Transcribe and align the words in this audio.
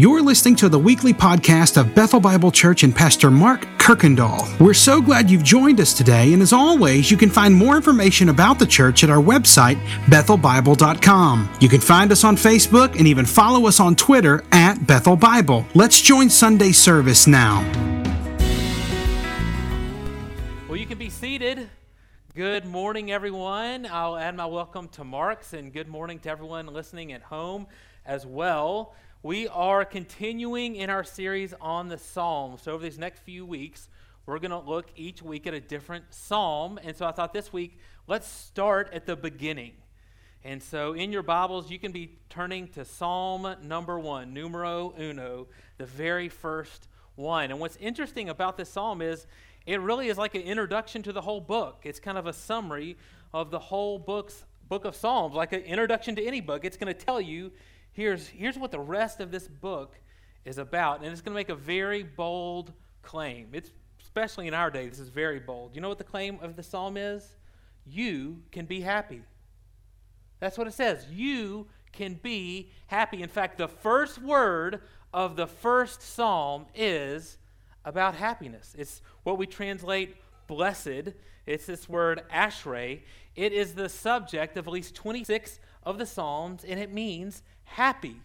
You're 0.00 0.22
listening 0.22 0.56
to 0.56 0.70
the 0.70 0.78
weekly 0.78 1.12
podcast 1.12 1.76
of 1.76 1.94
Bethel 1.94 2.20
Bible 2.20 2.50
Church 2.50 2.84
and 2.84 2.96
Pastor 2.96 3.30
Mark 3.30 3.66
Kirkendall. 3.76 4.58
We're 4.58 4.72
so 4.72 5.02
glad 5.02 5.28
you've 5.28 5.44
joined 5.44 5.78
us 5.78 5.92
today, 5.92 6.32
and 6.32 6.40
as 6.40 6.54
always, 6.54 7.10
you 7.10 7.18
can 7.18 7.28
find 7.28 7.54
more 7.54 7.76
information 7.76 8.30
about 8.30 8.58
the 8.58 8.64
church 8.64 9.04
at 9.04 9.10
our 9.10 9.22
website, 9.22 9.76
bethelbible.com. 10.06 11.50
You 11.60 11.68
can 11.68 11.82
find 11.82 12.10
us 12.12 12.24
on 12.24 12.36
Facebook 12.36 12.96
and 12.98 13.06
even 13.06 13.26
follow 13.26 13.66
us 13.66 13.78
on 13.78 13.94
Twitter 13.94 14.42
at 14.52 14.86
Bethel 14.86 15.16
Bible. 15.16 15.66
Let's 15.74 16.00
join 16.00 16.30
Sunday 16.30 16.72
service 16.72 17.26
now. 17.26 17.60
Well, 20.66 20.78
you 20.78 20.86
can 20.86 20.96
be 20.96 21.10
seated. 21.10 21.68
Good 22.34 22.64
morning, 22.64 23.12
everyone. 23.12 23.84
I'll 23.84 24.16
add 24.16 24.34
my 24.34 24.46
welcome 24.46 24.88
to 24.92 25.04
Mark's, 25.04 25.52
and 25.52 25.70
good 25.70 25.88
morning 25.88 26.18
to 26.20 26.30
everyone 26.30 26.68
listening 26.68 27.12
at 27.12 27.20
home 27.20 27.66
as 28.06 28.24
well. 28.24 28.94
We 29.22 29.48
are 29.48 29.84
continuing 29.84 30.76
in 30.76 30.88
our 30.88 31.04
series 31.04 31.52
on 31.60 31.88
the 31.88 31.98
Psalms. 31.98 32.62
So, 32.62 32.72
over 32.72 32.82
these 32.82 32.98
next 32.98 33.20
few 33.20 33.44
weeks, 33.44 33.90
we're 34.24 34.38
going 34.38 34.50
to 34.50 34.58
look 34.58 34.86
each 34.96 35.20
week 35.20 35.46
at 35.46 35.52
a 35.52 35.60
different 35.60 36.06
psalm. 36.08 36.80
And 36.82 36.96
so, 36.96 37.04
I 37.04 37.12
thought 37.12 37.34
this 37.34 37.52
week, 37.52 37.78
let's 38.06 38.26
start 38.26 38.88
at 38.94 39.04
the 39.04 39.16
beginning. 39.16 39.72
And 40.42 40.62
so, 40.62 40.94
in 40.94 41.12
your 41.12 41.22
Bibles, 41.22 41.70
you 41.70 41.78
can 41.78 41.92
be 41.92 42.16
turning 42.30 42.68
to 42.68 42.82
Psalm 42.86 43.56
number 43.62 44.00
one, 44.00 44.32
numero 44.32 44.94
uno, 44.98 45.48
the 45.76 45.84
very 45.84 46.30
first 46.30 46.88
one. 47.14 47.50
And 47.50 47.60
what's 47.60 47.76
interesting 47.76 48.30
about 48.30 48.56
this 48.56 48.70
psalm 48.70 49.02
is 49.02 49.26
it 49.66 49.82
really 49.82 50.08
is 50.08 50.16
like 50.16 50.34
an 50.34 50.40
introduction 50.40 51.02
to 51.02 51.12
the 51.12 51.20
whole 51.20 51.42
book. 51.42 51.82
It's 51.84 52.00
kind 52.00 52.16
of 52.16 52.26
a 52.26 52.32
summary 52.32 52.96
of 53.34 53.50
the 53.50 53.58
whole 53.58 53.98
book's 53.98 54.44
book 54.66 54.86
of 54.86 54.96
Psalms, 54.96 55.34
like 55.34 55.52
an 55.52 55.60
introduction 55.60 56.14
to 56.16 56.24
any 56.24 56.40
book. 56.40 56.64
It's 56.64 56.78
going 56.78 56.94
to 56.94 56.98
tell 56.98 57.20
you 57.20 57.52
here's, 57.92 58.28
here's 58.28 58.58
what 58.58 58.70
the 58.70 58.80
rest 58.80 59.20
of 59.20 59.30
this 59.30 59.48
book 59.48 59.98
is 60.44 60.58
about. 60.58 61.02
And 61.02 61.12
it's 61.12 61.20
going 61.20 61.32
to 61.32 61.38
make 61.38 61.48
a 61.48 61.54
very 61.54 62.02
bold 62.02 62.72
claim. 63.02 63.48
It's 63.52 63.70
especially 64.02 64.48
in 64.48 64.54
our 64.54 64.70
day, 64.70 64.88
this 64.88 64.98
is 64.98 65.08
very 65.08 65.38
bold. 65.38 65.74
You 65.74 65.80
know 65.80 65.88
what 65.88 65.98
the 65.98 66.04
claim 66.04 66.38
of 66.42 66.56
the 66.56 66.62
psalm 66.62 66.96
is? 66.96 67.36
You 67.86 68.42
can 68.50 68.66
be 68.66 68.80
happy. 68.80 69.22
That's 70.40 70.58
what 70.58 70.66
it 70.66 70.74
says. 70.74 71.06
You 71.12 71.68
can 71.92 72.14
be 72.14 72.70
happy. 72.88 73.22
In 73.22 73.28
fact, 73.28 73.58
the 73.58 73.68
first 73.68 74.20
word 74.20 74.80
of 75.12 75.36
the 75.36 75.46
first 75.46 76.02
psalm 76.02 76.66
is 76.74 77.38
about 77.84 78.14
happiness. 78.14 78.74
It's 78.76 79.00
what 79.22 79.38
we 79.38 79.46
translate 79.46 80.16
blessed. 80.46 81.12
It's 81.46 81.66
this 81.66 81.88
word 81.88 82.22
ashrei. 82.32 83.02
It 83.36 83.52
is 83.52 83.74
the 83.74 83.88
subject 83.88 84.56
of 84.56 84.66
at 84.66 84.72
least 84.72 84.94
26 84.94 85.60
of 85.82 85.98
the 85.98 86.06
Psalms, 86.06 86.64
and 86.64 86.78
it 86.78 86.92
means 86.92 87.42
happy 87.70 88.16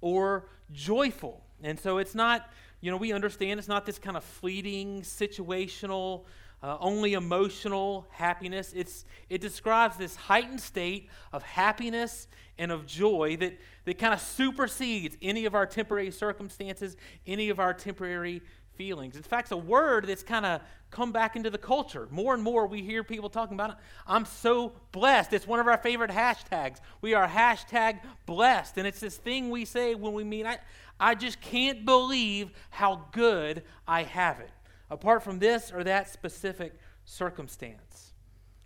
or 0.00 0.46
joyful. 0.72 1.42
And 1.62 1.78
so 1.78 1.98
it's 1.98 2.14
not, 2.14 2.48
you 2.80 2.90
know, 2.90 2.96
we 2.96 3.12
understand 3.12 3.58
it's 3.58 3.68
not 3.68 3.84
this 3.86 3.98
kind 3.98 4.16
of 4.16 4.24
fleeting, 4.24 5.02
situational, 5.02 6.24
uh, 6.62 6.76
only 6.80 7.14
emotional 7.14 8.06
happiness. 8.10 8.72
It's, 8.74 9.04
it 9.28 9.40
describes 9.40 9.96
this 9.96 10.14
heightened 10.14 10.60
state 10.60 11.08
of 11.32 11.42
happiness 11.42 12.28
and 12.58 12.70
of 12.70 12.86
joy 12.86 13.36
that, 13.40 13.58
that 13.84 13.98
kind 13.98 14.14
of 14.14 14.20
supersedes 14.20 15.16
any 15.20 15.44
of 15.46 15.54
our 15.54 15.66
temporary 15.66 16.10
circumstances, 16.10 16.96
any 17.26 17.48
of 17.48 17.58
our 17.58 17.74
temporary 17.74 18.42
feelings. 18.82 19.14
In 19.14 19.22
fact, 19.22 19.44
it's 19.44 19.52
a 19.52 19.56
word 19.56 20.08
that's 20.08 20.24
kind 20.24 20.44
of 20.44 20.60
come 20.90 21.12
back 21.12 21.36
into 21.36 21.50
the 21.50 21.58
culture. 21.58 22.08
More 22.10 22.34
and 22.34 22.42
more 22.42 22.66
we 22.66 22.82
hear 22.82 23.04
people 23.04 23.30
talking 23.30 23.54
about 23.54 23.70
it. 23.70 23.76
I'm 24.08 24.24
so 24.24 24.72
blessed. 24.90 25.32
It's 25.32 25.46
one 25.46 25.60
of 25.60 25.68
our 25.68 25.78
favorite 25.78 26.10
hashtags. 26.10 26.78
We 27.00 27.14
are 27.14 27.28
hashtag 27.28 28.00
blessed. 28.26 28.78
And 28.78 28.86
it's 28.88 28.98
this 28.98 29.16
thing 29.16 29.50
we 29.50 29.64
say 29.64 29.94
when 29.94 30.14
we 30.14 30.24
mean, 30.24 30.46
I, 30.46 30.58
I 30.98 31.14
just 31.14 31.40
can't 31.40 31.84
believe 31.84 32.50
how 32.70 33.04
good 33.12 33.62
I 33.86 34.02
have 34.02 34.40
it, 34.40 34.50
apart 34.90 35.22
from 35.22 35.38
this 35.38 35.70
or 35.72 35.84
that 35.84 36.08
specific 36.08 36.72
circumstance. 37.04 38.14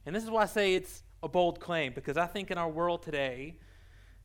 And 0.06 0.17
this 0.17 0.25
is 0.25 0.31
why 0.31 0.44
I 0.44 0.47
say 0.47 0.75
it's 0.75 1.03
a 1.22 1.28
bold 1.28 1.60
claim, 1.60 1.93
because 1.94 2.16
I 2.16 2.26
think 2.26 2.50
in 2.50 2.56
our 2.56 2.71
world 2.71 3.03
today, 3.03 3.59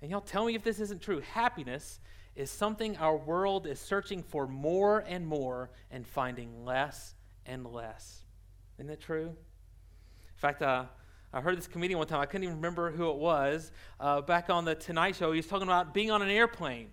and 0.01 0.09
y'all 0.09 0.22
tell 0.22 0.46
me 0.46 0.56
if 0.56 0.63
this 0.63 0.80
isn't 0.80 1.01
true, 1.01 1.19
happiness 1.19 2.00
is 2.41 2.50
something 2.50 2.97
our 2.97 3.16
world 3.16 3.68
is 3.68 3.79
searching 3.79 4.24
for 4.24 4.47
more 4.47 5.00
and 5.07 5.25
more 5.25 5.69
and 5.91 6.06
finding 6.06 6.66
less 6.66 7.13
and 7.46 7.66
less. 7.66 8.25
Isn't 8.78 8.88
that 8.88 9.00
true? 9.00 9.28
In 9.28 10.38
fact, 10.38 10.63
uh, 10.63 10.85
I 11.31 11.40
heard 11.40 11.56
this 11.56 11.68
comedian 11.68 12.00
one 12.00 12.07
time, 12.07 12.19
I 12.19 12.25
couldn't 12.25 12.44
even 12.44 12.56
remember 12.57 12.91
who 12.91 13.09
it 13.12 13.18
was, 13.18 13.72
uh, 14.00 14.22
back 14.22 14.50
on 14.50 14.66
the 14.66 14.75
Tonight 14.75 15.16
Show. 15.16 15.31
He 15.31 15.38
was 15.38 15.47
talking 15.47 15.68
about 15.68 15.94
being 15.94 16.09
on 16.09 16.22
an 16.22 16.30
airplane. 16.30 16.90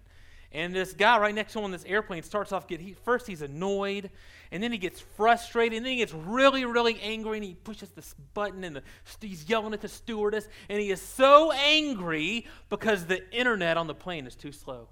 And 0.53 0.75
this 0.75 0.93
guy 0.93 1.19
right 1.19 1.35
next 1.35 1.55
to 1.55 1.59
him 1.59 1.65
on 1.65 1.71
this 1.71 1.85
airplane 1.85 2.23
starts 2.23 2.53
off, 2.53 2.69
get, 2.69 2.81
he, 2.81 2.93
first 2.93 3.27
he's 3.27 3.43
annoyed, 3.43 4.11
and 4.53 4.63
then 4.63 4.71
he 4.71 4.79
gets 4.79 5.01
frustrated, 5.01 5.79
and 5.79 5.85
then 5.85 5.93
he 5.93 5.99
gets 5.99 6.15
really, 6.15 6.65
really 6.67 7.01
angry, 7.01 7.39
and 7.39 7.45
he 7.45 7.55
pushes 7.55 7.91
this 7.91 8.15
button, 8.35 8.65
and 8.65 8.77
the, 8.77 8.83
he's 9.21 9.49
yelling 9.49 9.75
at 9.75 9.81
the 9.81 9.89
stewardess, 9.89 10.47
and 10.69 10.81
he 10.81 10.91
is 10.91 11.01
so 11.01 11.53
angry 11.53 12.47
because 12.69 13.07
the 13.07 13.31
internet 13.33 13.77
on 13.77 13.87
the 13.87 13.95
plane 13.95 14.27
is 14.27 14.35
too 14.35 14.53
slow. 14.53 14.89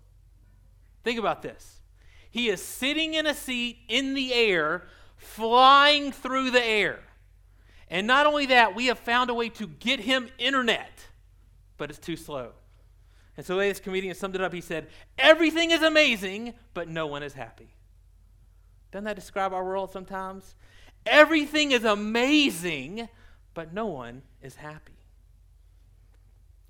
Think 1.06 1.21
about 1.21 1.41
this. 1.41 1.83
He 2.33 2.49
is 2.49 2.61
sitting 2.61 3.15
in 3.15 3.28
a 3.28 3.34
seat 3.34 3.78
in 3.87 4.15
the 4.15 4.34
air, 4.34 4.89
flying 5.17 6.11
through 6.11 6.50
the 6.50 6.65
air. 6.65 6.99
And 7.89 8.09
not 8.09 8.27
only 8.27 8.47
that, 8.47 8.75
we 8.75 8.87
have 8.87 8.99
found 8.99 9.31
a 9.31 9.34
way 9.34 9.49
to 9.50 9.69
get 9.69 10.00
him 10.00 10.28
internet, 10.37 11.06
but 11.77 11.91
it's 11.91 12.00
too 12.00 12.16
slow. 12.16 12.55
And 13.37 13.47
so 13.47 13.53
the 13.53 13.59
way 13.61 13.69
this 13.69 13.78
comedian 13.78 14.16
summed 14.16 14.34
it 14.34 14.41
up, 14.41 14.53
he 14.53 14.61
said, 14.61 14.89
Everything 15.16 15.71
is 15.71 15.81
amazing, 15.81 16.55
but 16.75 16.89
no 16.89 17.06
one 17.06 17.22
is 17.22 17.34
happy. 17.34 17.69
Doesn't 18.91 19.05
that 19.05 19.15
describe 19.15 19.53
our 19.53 19.65
world 19.65 19.93
sometimes? 19.93 20.56
Everything 21.06 21.71
is 21.71 21.84
amazing, 21.84 23.09
but 23.55 23.72
no 23.72 23.87
one 23.87 24.22
is 24.43 24.56
happy. 24.56 24.96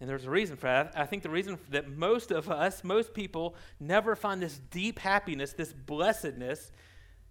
And 0.01 0.09
there's 0.09 0.27
a 0.27 0.31
reason 0.31 0.57
for 0.57 0.67
that. 0.67 0.93
I 0.95 1.07
think 1.07 1.23
the 1.23 1.31
reason 1.31 1.59
that 1.71 1.89
most 1.89 2.31
of 2.31 2.51
us, 2.51 2.85
most 2.85 3.15
people, 3.15 3.55
never 3.81 4.15
find 4.15 4.43
this 4.43 4.61
deep 4.71 4.99
happiness, 4.99 5.53
this 5.55 5.73
blessedness, 5.73 6.71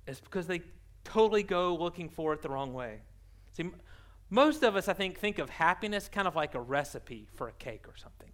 is 0.08 0.20
because 0.20 0.48
they 0.48 0.62
totally 1.04 1.44
go 1.44 1.76
looking 1.76 2.10
for 2.10 2.34
it 2.34 2.42
the 2.42 2.50
wrong 2.50 2.74
way. 2.74 3.02
See, 3.54 3.70
most 4.30 4.64
of 4.64 4.76
us, 4.76 4.88
I 4.88 4.94
think, 4.94 5.20
think 5.20 5.38
of 5.38 5.50
happiness 5.50 6.10
kind 6.12 6.28
of 6.28 6.36
like 6.36 6.56
a 6.56 6.62
recipe 6.62 7.28
for 7.36 7.48
a 7.48 7.54
cake 7.54 7.88
or 7.88 7.96
something. 7.96 8.32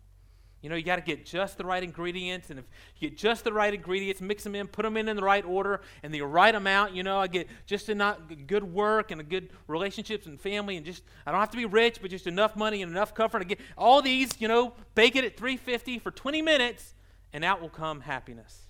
You 0.62 0.70
know, 0.70 0.76
you 0.76 0.84
got 0.84 0.98
to 0.98 1.02
get 1.02 1.26
just 1.26 1.58
the 1.58 1.66
right 1.66 1.82
ingredients, 1.82 2.52
and 2.52 2.60
if 2.60 2.66
you 3.00 3.10
get 3.10 3.18
just 3.18 3.44
the 3.44 3.52
right 3.52 3.74
ingredients, 3.74 4.22
mix 4.22 4.44
them 4.44 4.54
in, 4.54 4.68
put 4.68 4.84
them 4.84 4.96
in 4.96 5.10
in 5.10 5.16
the 5.16 5.24
right 5.24 5.44
order 5.44 5.82
and 6.04 6.14
the 6.14 6.22
right 6.22 6.54
amount. 6.54 6.94
You 6.94 7.02
know, 7.02 7.18
I 7.20 7.26
get 7.26 7.48
just 7.66 7.90
enough 7.90 8.20
good 8.46 8.64
work 8.64 9.10
and 9.10 9.20
a 9.20 9.24
good 9.24 9.50
relationships 9.68 10.28
and 10.28 10.40
family, 10.40 10.78
and 10.78 10.86
just 10.86 11.04
I 11.26 11.32
don't 11.32 11.40
have 11.40 11.50
to 11.52 11.58
be 11.58 11.66
rich, 11.66 11.98
but 12.00 12.12
just 12.12 12.28
enough 12.28 12.56
money 12.56 12.84
and 12.84 12.92
enough 12.92 13.16
comfort. 13.16 13.42
I 13.42 13.46
get 13.46 13.60
all 13.76 14.04
these. 14.04 14.40
You 14.40 14.48
know, 14.48 14.74
bake 14.94 15.16
it 15.16 15.24
at 15.24 15.36
350 15.36 15.98
for 15.98 16.12
20 16.12 16.44
minutes, 16.44 16.94
and 17.34 17.44
out 17.44 17.60
will 17.60 17.70
come 17.70 18.02
happiness. 18.02 18.68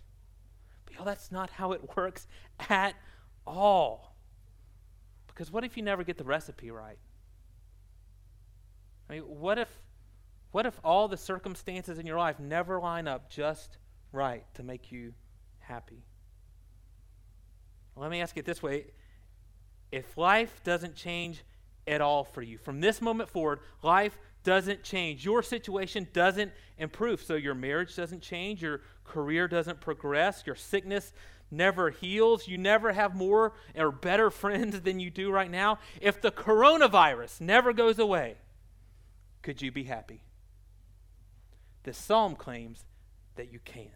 But 0.86 0.98
know, 0.98 1.06
that's 1.06 1.32
not 1.32 1.50
how 1.50 1.74
it 1.74 1.82
works 1.98 2.26
at 2.70 2.96
all. 3.46 4.16
Because 5.28 5.52
what 5.52 5.64
if 5.64 5.76
you 5.76 5.84
never 5.84 6.04
get 6.04 6.18
the 6.18 6.24
recipe 6.24 6.72
right? 6.72 6.98
I 9.10 9.14
mean, 9.16 9.24
what 9.24 9.58
if 9.58 9.68
what 10.52 10.66
if 10.66 10.80
all 10.84 11.08
the 11.08 11.18
circumstances 11.18 11.98
in 11.98 12.06
your 12.06 12.18
life 12.18 12.40
never 12.40 12.80
line 12.80 13.08
up 13.08 13.30
just 13.30 13.78
right 14.12 14.44
to 14.56 14.64
make 14.64 14.92
you 14.92 15.14
happy? 15.60 16.04
Let 17.96 18.12
me 18.12 18.22
ask 18.22 18.38
it 18.38 18.46
this 18.46 18.62
way 18.64 18.86
if 19.92 20.18
life 20.18 20.62
doesn't 20.64 20.96
change 20.96 21.44
at 21.88 22.02
all 22.02 22.24
for 22.24 22.42
you, 22.42 22.58
from 22.58 22.80
this 22.80 23.02
moment 23.02 23.30
forward, 23.30 23.60
life 23.82 24.18
doesn't 24.44 24.84
change. 24.84 25.26
Your 25.26 25.44
situation 25.44 26.08
doesn't 26.14 26.52
improve. 26.78 27.22
So 27.22 27.36
your 27.36 27.54
marriage 27.54 27.96
doesn't 27.96 28.22
change, 28.22 28.62
your 28.62 28.82
career 29.04 29.48
doesn't 29.48 29.82
progress, 29.82 30.44
your 30.46 30.56
sickness 30.56 31.14
never 31.52 31.90
heals, 31.90 32.48
you 32.48 32.58
never 32.58 32.94
have 32.94 33.16
more 33.16 33.54
or 33.76 33.92
better 33.92 34.30
friends 34.32 34.82
than 34.82 35.00
you 35.00 35.10
do 35.10 35.32
right 35.32 35.52
now. 35.52 35.80
If 36.00 36.22
the 36.22 36.32
coronavirus 36.32 37.42
never 37.42 37.74
goes 37.74 38.00
away, 38.00 38.36
could 39.42 39.62
you 39.62 39.72
be 39.72 39.84
happy? 39.84 40.22
The 41.84 41.94
psalm 41.94 42.36
claims 42.36 42.86
that 43.36 43.52
you 43.52 43.60
can. 43.64 43.92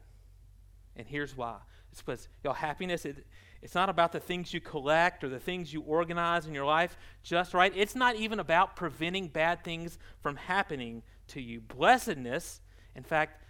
And 0.96 1.08
here's 1.08 1.36
why. 1.36 1.58
It's 1.92 2.02
because 2.02 2.28
your 2.44 2.56
happiness, 2.56 3.06
it, 3.06 3.26
it's 3.62 3.76
not 3.76 3.90
about 3.90 4.12
the 4.12 4.20
things 4.20 4.54
you 4.54 4.62
collect 4.62 5.24
or 5.24 5.30
the 5.30 5.40
things 5.40 5.74
you 5.74 5.82
organize 5.82 6.46
in 6.46 6.54
your 6.54 6.66
life 6.66 6.98
just 7.24 7.54
right. 7.54 7.72
It's 7.76 7.96
not 7.96 8.16
even 8.16 8.40
about 8.40 8.76
preventing 8.76 9.28
bad 9.28 9.64
things 9.64 9.98
from 10.22 10.36
happening 10.36 11.04
to 11.30 11.42
you. 11.42 11.62
Blessedness, 11.62 12.62
in 12.96 13.04
fact, 13.04 13.42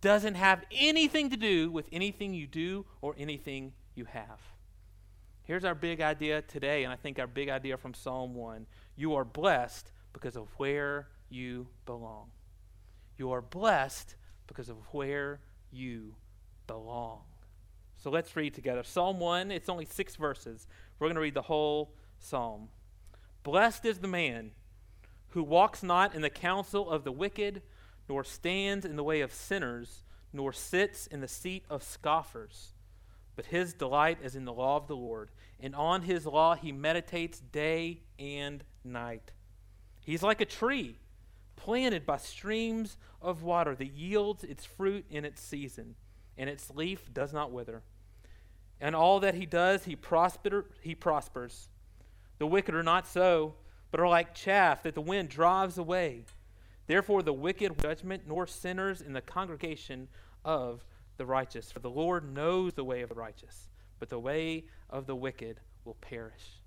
doesn't 0.00 0.34
have 0.34 0.64
anything 0.70 1.30
to 1.30 1.36
do 1.36 1.70
with 1.70 1.88
anything 1.90 2.34
you 2.34 2.46
do 2.46 2.84
or 3.00 3.14
anything 3.18 3.72
you 3.94 4.04
have. 4.04 4.40
Here's 5.44 5.64
our 5.64 5.74
big 5.74 6.00
idea 6.00 6.42
today, 6.42 6.84
and 6.84 6.92
I 6.92 6.96
think 6.96 7.18
our 7.18 7.26
big 7.26 7.48
idea 7.48 7.76
from 7.76 7.94
Psalm 7.94 8.34
1. 8.34 8.66
You 8.96 9.14
are 9.14 9.24
blessed 9.24 9.92
because 10.12 10.36
of 10.36 10.48
where 10.56 11.08
you 11.28 11.66
belong. 11.84 12.30
You 13.16 13.30
are 13.32 13.42
blessed 13.42 14.16
because 14.46 14.68
of 14.68 14.76
where 14.92 15.40
you 15.70 16.14
belong. 16.66 17.22
So 17.96 18.10
let's 18.10 18.36
read 18.36 18.54
together. 18.54 18.82
Psalm 18.82 19.18
1, 19.18 19.50
it's 19.50 19.68
only 19.68 19.84
six 19.84 20.16
verses. 20.16 20.66
We're 20.98 21.06
going 21.06 21.14
to 21.14 21.20
read 21.20 21.34
the 21.34 21.42
whole 21.42 21.94
psalm. 22.18 22.68
Blessed 23.42 23.84
is 23.84 23.98
the 23.98 24.08
man 24.08 24.50
who 25.28 25.42
walks 25.42 25.82
not 25.82 26.14
in 26.14 26.22
the 26.22 26.30
counsel 26.30 26.90
of 26.90 27.04
the 27.04 27.12
wicked, 27.12 27.62
nor 28.08 28.24
stands 28.24 28.84
in 28.84 28.96
the 28.96 29.04
way 29.04 29.20
of 29.20 29.32
sinners, 29.32 30.02
nor 30.32 30.52
sits 30.52 31.06
in 31.06 31.20
the 31.20 31.28
seat 31.28 31.64
of 31.70 31.82
scoffers. 31.82 32.72
But 33.36 33.46
his 33.46 33.74
delight 33.74 34.18
is 34.22 34.36
in 34.36 34.44
the 34.44 34.52
law 34.52 34.76
of 34.76 34.86
the 34.86 34.96
Lord, 34.96 35.30
and 35.58 35.74
on 35.74 36.02
his 36.02 36.26
law 36.26 36.54
he 36.54 36.72
meditates 36.72 37.40
day 37.40 38.02
and 38.18 38.62
night. 38.84 39.32
He's 40.00 40.22
like 40.22 40.40
a 40.40 40.46
tree 40.46 40.98
planted 41.56 42.04
by 42.06 42.16
streams 42.16 42.96
of 43.20 43.42
water 43.42 43.74
that 43.74 43.92
yields 43.92 44.44
its 44.44 44.64
fruit 44.64 45.04
in 45.10 45.24
its 45.24 45.40
season, 45.40 45.94
and 46.36 46.50
its 46.50 46.70
leaf 46.70 47.12
does 47.12 47.32
not 47.32 47.52
wither. 47.52 47.82
And 48.80 48.94
all 48.94 49.20
that 49.20 49.34
he 49.34 49.46
does, 49.46 49.84
he, 49.84 49.96
prosper, 49.96 50.66
he 50.80 50.94
prospers. 50.94 51.68
The 52.38 52.46
wicked 52.46 52.74
are 52.74 52.82
not 52.82 53.06
so, 53.06 53.54
but 53.90 54.00
are 54.00 54.08
like 54.08 54.34
chaff 54.34 54.82
that 54.82 54.94
the 54.94 55.00
wind 55.00 55.28
drives 55.28 55.78
away. 55.78 56.24
Therefore, 56.86 57.22
the 57.22 57.32
wicked 57.32 57.80
judgment, 57.80 58.24
nor 58.26 58.46
sinners 58.46 59.00
in 59.00 59.12
the 59.12 59.20
congregation 59.20 60.08
of 60.44 60.84
the 61.16 61.24
righteous. 61.24 61.70
For 61.70 61.78
the 61.78 61.90
Lord 61.90 62.34
knows 62.34 62.74
the 62.74 62.84
way 62.84 63.02
of 63.02 63.08
the 63.08 63.14
righteous, 63.14 63.68
but 63.98 64.10
the 64.10 64.18
way 64.18 64.64
of 64.90 65.06
the 65.06 65.16
wicked 65.16 65.60
will 65.84 65.94
perish. 65.94 66.60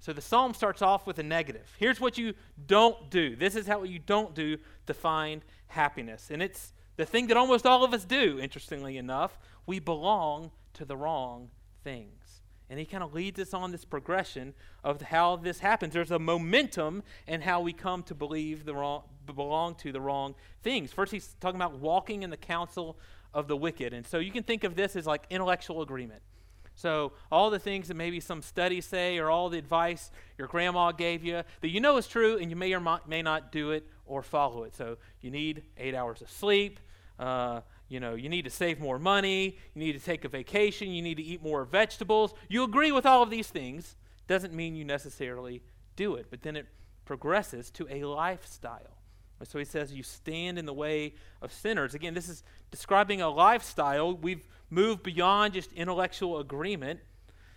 So 0.00 0.12
the 0.12 0.20
psalm 0.20 0.54
starts 0.54 0.80
off 0.80 1.06
with 1.06 1.18
a 1.18 1.22
negative. 1.22 1.74
Here's 1.78 2.00
what 2.00 2.18
you 2.18 2.34
don't 2.66 3.10
do. 3.10 3.34
This 3.34 3.56
is 3.56 3.66
how 3.66 3.82
you 3.82 3.98
don't 3.98 4.34
do 4.34 4.58
to 4.86 4.94
find 4.94 5.44
happiness. 5.66 6.30
And 6.30 6.42
it's 6.42 6.72
the 6.96 7.04
thing 7.04 7.26
that 7.28 7.36
almost 7.36 7.66
all 7.66 7.84
of 7.84 7.92
us 7.92 8.04
do, 8.04 8.38
interestingly 8.40 8.96
enough. 8.96 9.38
We 9.66 9.78
belong 9.80 10.52
to 10.74 10.84
the 10.84 10.96
wrong 10.96 11.50
things. 11.82 12.42
And 12.70 12.78
he 12.78 12.84
kind 12.84 13.02
of 13.02 13.14
leads 13.14 13.40
us 13.40 13.54
on 13.54 13.72
this 13.72 13.84
progression 13.84 14.54
of 14.84 15.00
how 15.00 15.36
this 15.36 15.60
happens. 15.60 15.94
There's 15.94 16.10
a 16.10 16.18
momentum 16.18 17.02
in 17.26 17.40
how 17.40 17.60
we 17.60 17.72
come 17.72 18.02
to 18.04 18.14
believe 18.14 18.64
the 18.64 18.74
wrong, 18.74 19.02
belong 19.26 19.74
to 19.76 19.90
the 19.90 20.00
wrong 20.00 20.34
things. 20.62 20.92
First, 20.92 21.12
he's 21.12 21.34
talking 21.40 21.56
about 21.56 21.78
walking 21.78 22.22
in 22.22 22.30
the 22.30 22.36
counsel 22.36 22.98
of 23.32 23.48
the 23.48 23.56
wicked. 23.56 23.92
And 23.94 24.06
so 24.06 24.18
you 24.18 24.30
can 24.30 24.42
think 24.42 24.64
of 24.64 24.74
this 24.74 24.96
as 24.96 25.06
like 25.06 25.24
intellectual 25.30 25.82
agreement. 25.82 26.22
So, 26.78 27.10
all 27.32 27.50
the 27.50 27.58
things 27.58 27.88
that 27.88 27.96
maybe 27.96 28.20
some 28.20 28.40
studies 28.40 28.86
say, 28.86 29.18
or 29.18 29.30
all 29.30 29.48
the 29.48 29.58
advice 29.58 30.12
your 30.38 30.46
grandma 30.46 30.92
gave 30.92 31.24
you 31.24 31.42
that 31.60 31.68
you 31.68 31.80
know 31.80 31.96
is 31.96 32.06
true, 32.06 32.38
and 32.38 32.50
you 32.50 32.54
may 32.54 32.72
or 32.72 33.00
may 33.04 33.20
not 33.20 33.50
do 33.50 33.72
it 33.72 33.84
or 34.06 34.22
follow 34.22 34.62
it. 34.62 34.76
So, 34.76 34.96
you 35.20 35.32
need 35.32 35.64
eight 35.76 35.96
hours 35.96 36.22
of 36.22 36.30
sleep. 36.30 36.78
Uh, 37.18 37.62
you 37.88 37.98
know, 37.98 38.14
you 38.14 38.28
need 38.28 38.42
to 38.42 38.50
save 38.50 38.78
more 38.78 38.96
money. 38.96 39.58
You 39.74 39.80
need 39.80 39.94
to 39.94 39.98
take 39.98 40.24
a 40.24 40.28
vacation. 40.28 40.92
You 40.92 41.02
need 41.02 41.16
to 41.16 41.22
eat 41.22 41.42
more 41.42 41.64
vegetables. 41.64 42.32
You 42.48 42.62
agree 42.62 42.92
with 42.92 43.06
all 43.06 43.24
of 43.24 43.30
these 43.30 43.48
things. 43.48 43.96
Doesn't 44.28 44.54
mean 44.54 44.76
you 44.76 44.84
necessarily 44.84 45.62
do 45.96 46.14
it, 46.14 46.26
but 46.30 46.42
then 46.42 46.54
it 46.54 46.66
progresses 47.04 47.72
to 47.72 47.88
a 47.90 48.04
lifestyle. 48.04 48.98
So 49.42 49.58
he 49.58 49.64
says, 49.64 49.92
You 49.92 50.04
stand 50.04 50.60
in 50.60 50.66
the 50.66 50.72
way 50.72 51.14
of 51.42 51.52
sinners. 51.52 51.94
Again, 51.94 52.14
this 52.14 52.28
is 52.28 52.44
describing 52.70 53.20
a 53.20 53.28
lifestyle. 53.28 54.16
We've 54.16 54.46
moved 54.70 55.02
beyond 55.02 55.54
just 55.54 55.72
intellectual 55.72 56.38
agreement 56.38 57.00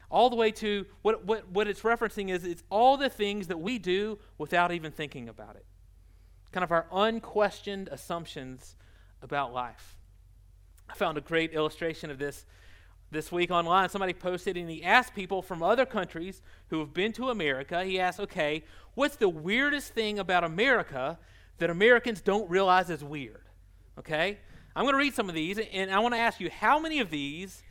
all 0.09 0.29
the 0.29 0.35
way 0.35 0.51
to 0.51 0.85
what, 1.01 1.25
what, 1.25 1.49
what 1.49 1.67
it's 1.67 1.81
referencing 1.81 2.29
is 2.29 2.43
it's 2.43 2.63
all 2.69 2.97
the 2.97 3.09
things 3.09 3.47
that 3.47 3.59
we 3.59 3.79
do 3.79 4.19
without 4.37 4.71
even 4.71 4.91
thinking 4.91 5.29
about 5.29 5.55
it. 5.55 5.65
Kind 6.51 6.63
of 6.63 6.71
our 6.71 6.85
unquestioned 6.91 7.87
assumptions 7.89 8.75
about 9.21 9.53
life. 9.53 9.95
I 10.89 10.95
found 10.95 11.17
a 11.17 11.21
great 11.21 11.53
illustration 11.53 12.11
of 12.11 12.19
this 12.19 12.45
this 13.11 13.31
week 13.31 13.51
online. 13.51 13.89
Somebody 13.89 14.13
posted 14.13 14.57
and 14.57 14.69
he 14.69 14.83
asked 14.83 15.13
people 15.13 15.41
from 15.41 15.61
other 15.61 15.85
countries 15.85 16.41
who 16.69 16.79
have 16.79 16.93
been 16.93 17.11
to 17.13 17.29
America, 17.29 17.83
he 17.83 17.99
asked, 17.99 18.19
okay, 18.21 18.63
what's 18.93 19.17
the 19.17 19.29
weirdest 19.29 19.93
thing 19.93 20.17
about 20.17 20.43
America 20.43 21.17
that 21.61 21.69
Americans 21.69 22.21
don't 22.21 22.49
realize 22.49 22.89
is 22.89 23.03
weird. 23.03 23.43
Okay? 23.97 24.39
I'm 24.75 24.83
going 24.83 24.93
to 24.93 24.99
read 24.99 25.13
some 25.13 25.29
of 25.29 25.35
these, 25.35 25.59
and 25.59 25.91
I 25.91 25.99
want 25.99 26.13
to 26.13 26.19
ask 26.19 26.39
you 26.39 26.49
how 26.49 26.79
many 26.79 26.99
of 26.99 27.09
these 27.09 27.63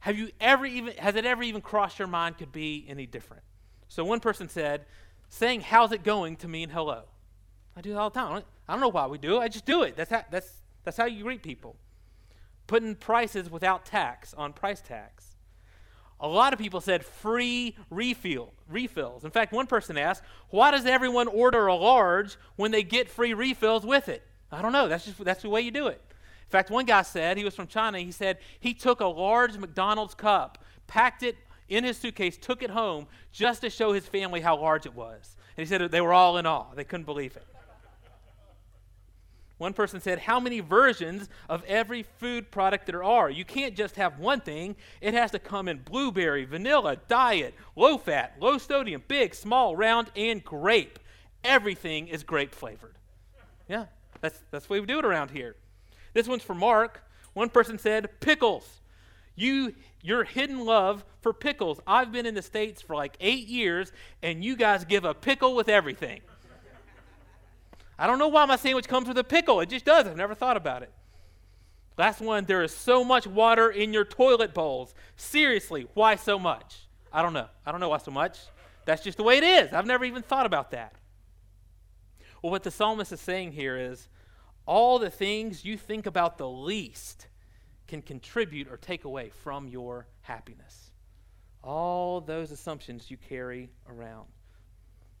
have 0.00 0.18
you 0.18 0.30
ever 0.40 0.66
even, 0.66 0.96
has 0.96 1.14
it 1.14 1.24
ever 1.24 1.42
even 1.42 1.60
crossed 1.60 1.98
your 1.98 2.08
mind 2.08 2.38
could 2.38 2.50
be 2.50 2.84
any 2.88 3.06
different? 3.06 3.44
So 3.86 4.04
one 4.04 4.18
person 4.18 4.48
said, 4.48 4.84
saying, 5.28 5.60
How's 5.60 5.92
it 5.92 6.02
going 6.02 6.36
to 6.36 6.48
mean 6.48 6.70
hello. 6.70 7.04
I 7.76 7.82
do 7.82 7.92
it 7.92 7.96
all 7.96 8.10
the 8.10 8.18
time. 8.18 8.42
I 8.68 8.72
don't 8.72 8.80
know 8.80 8.88
why 8.88 9.06
we 9.06 9.18
do 9.18 9.36
it. 9.36 9.40
I 9.40 9.48
just 9.48 9.64
do 9.64 9.82
it. 9.82 9.96
That's 9.96 10.10
how, 10.10 10.24
that's, 10.30 10.52
that's 10.84 10.96
how 10.96 11.06
you 11.06 11.22
greet 11.22 11.42
people. 11.42 11.76
Putting 12.66 12.94
prices 12.94 13.50
without 13.50 13.84
tax 13.84 14.34
on 14.34 14.52
price 14.52 14.80
tags. 14.80 15.36
A 16.18 16.28
lot 16.28 16.52
of 16.52 16.58
people 16.58 16.80
said 16.80 17.04
free 17.04 17.76
refill, 17.90 18.52
refills. 18.68 19.24
In 19.24 19.30
fact, 19.30 19.52
one 19.52 19.66
person 19.66 19.96
asked, 19.96 20.22
why 20.50 20.70
does 20.70 20.84
everyone 20.86 21.28
order 21.28 21.66
a 21.66 21.74
large 21.74 22.36
when 22.56 22.70
they 22.70 22.82
get 22.82 23.08
free 23.08 23.34
refills 23.34 23.84
with 23.84 24.08
it? 24.08 24.22
I 24.50 24.62
don't 24.62 24.72
know. 24.72 24.88
That's 24.88 25.04
just 25.04 25.24
that's 25.24 25.42
the 25.42 25.48
way 25.48 25.62
you 25.62 25.70
do 25.70 25.86
it. 25.86 26.00
In 26.52 26.58
fact, 26.58 26.70
one 26.70 26.84
guy 26.84 27.00
said, 27.00 27.38
he 27.38 27.44
was 27.44 27.54
from 27.54 27.66
China, 27.66 27.98
he 27.98 28.12
said 28.12 28.36
he 28.60 28.74
took 28.74 29.00
a 29.00 29.06
large 29.06 29.56
McDonald's 29.56 30.12
cup, 30.12 30.58
packed 30.86 31.22
it 31.22 31.38
in 31.70 31.82
his 31.82 31.96
suitcase, 31.96 32.36
took 32.36 32.62
it 32.62 32.68
home 32.68 33.06
just 33.32 33.62
to 33.62 33.70
show 33.70 33.94
his 33.94 34.04
family 34.04 34.42
how 34.42 34.58
large 34.58 34.84
it 34.84 34.94
was. 34.94 35.38
And 35.56 35.66
he 35.66 35.66
said 35.66 35.90
they 35.90 36.02
were 36.02 36.12
all 36.12 36.36
in 36.36 36.44
awe. 36.44 36.66
They 36.74 36.84
couldn't 36.84 37.06
believe 37.06 37.36
it. 37.36 37.46
One 39.56 39.72
person 39.72 39.98
said, 40.02 40.18
How 40.18 40.38
many 40.40 40.60
versions 40.60 41.30
of 41.48 41.64
every 41.64 42.02
food 42.02 42.50
product 42.50 42.84
there 42.84 43.02
are? 43.02 43.30
You 43.30 43.46
can't 43.46 43.74
just 43.74 43.96
have 43.96 44.18
one 44.18 44.42
thing. 44.42 44.76
It 45.00 45.14
has 45.14 45.30
to 45.30 45.38
come 45.38 45.68
in 45.68 45.78
blueberry, 45.78 46.44
vanilla, 46.44 46.98
diet, 47.08 47.54
low 47.76 47.96
fat, 47.96 48.36
low 48.38 48.58
sodium, 48.58 49.02
big, 49.08 49.34
small, 49.34 49.74
round, 49.74 50.10
and 50.14 50.44
grape. 50.44 50.98
Everything 51.44 52.08
is 52.08 52.22
grape 52.22 52.54
flavored. 52.54 52.98
Yeah, 53.70 53.86
that's, 54.20 54.38
that's 54.50 54.66
the 54.66 54.72
way 54.74 54.80
we 54.80 54.86
do 54.86 54.98
it 54.98 55.06
around 55.06 55.30
here. 55.30 55.56
This 56.12 56.28
one's 56.28 56.42
for 56.42 56.54
Mark. 56.54 57.02
One 57.32 57.48
person 57.48 57.78
said, 57.78 58.20
Pickles. 58.20 58.80
You, 59.34 59.74
your 60.02 60.24
hidden 60.24 60.64
love 60.64 61.04
for 61.20 61.32
pickles. 61.32 61.80
I've 61.86 62.12
been 62.12 62.26
in 62.26 62.34
the 62.34 62.42
States 62.42 62.82
for 62.82 62.94
like 62.94 63.16
eight 63.20 63.46
years, 63.48 63.92
and 64.22 64.44
you 64.44 64.56
guys 64.56 64.84
give 64.84 65.04
a 65.04 65.14
pickle 65.14 65.54
with 65.54 65.68
everything. 65.68 66.20
I 67.98 68.06
don't 68.06 68.18
know 68.18 68.28
why 68.28 68.44
my 68.46 68.56
sandwich 68.56 68.88
comes 68.88 69.08
with 69.08 69.16
a 69.16 69.24
pickle. 69.24 69.60
It 69.60 69.68
just 69.68 69.84
does. 69.84 70.06
I've 70.06 70.16
never 70.16 70.34
thought 70.34 70.56
about 70.56 70.82
it. 70.82 70.92
Last 71.96 72.20
one, 72.20 72.46
there 72.46 72.62
is 72.62 72.74
so 72.74 73.04
much 73.04 73.26
water 73.26 73.70
in 73.70 73.92
your 73.92 74.04
toilet 74.04 74.54
bowls. 74.54 74.94
Seriously, 75.16 75.86
why 75.94 76.16
so 76.16 76.38
much? 76.38 76.80
I 77.12 77.22
don't 77.22 77.32
know. 77.32 77.48
I 77.64 77.70
don't 77.70 77.80
know 77.80 77.90
why 77.90 77.98
so 77.98 78.10
much. 78.10 78.38
That's 78.86 79.02
just 79.02 79.18
the 79.18 79.22
way 79.22 79.36
it 79.36 79.44
is. 79.44 79.72
I've 79.72 79.86
never 79.86 80.04
even 80.04 80.22
thought 80.22 80.46
about 80.46 80.72
that. 80.72 80.94
Well, 82.42 82.50
what 82.50 82.64
the 82.64 82.70
psalmist 82.70 83.12
is 83.12 83.20
saying 83.20 83.52
here 83.52 83.76
is 83.76 84.08
all 84.66 84.98
the 84.98 85.10
things 85.10 85.64
you 85.64 85.76
think 85.76 86.06
about 86.06 86.38
the 86.38 86.48
least 86.48 87.26
can 87.86 88.02
contribute 88.02 88.68
or 88.68 88.76
take 88.76 89.04
away 89.04 89.30
from 89.30 89.68
your 89.68 90.06
happiness. 90.22 90.92
All 91.62 92.20
those 92.20 92.50
assumptions 92.50 93.10
you 93.10 93.16
carry 93.16 93.70
around. 93.88 94.26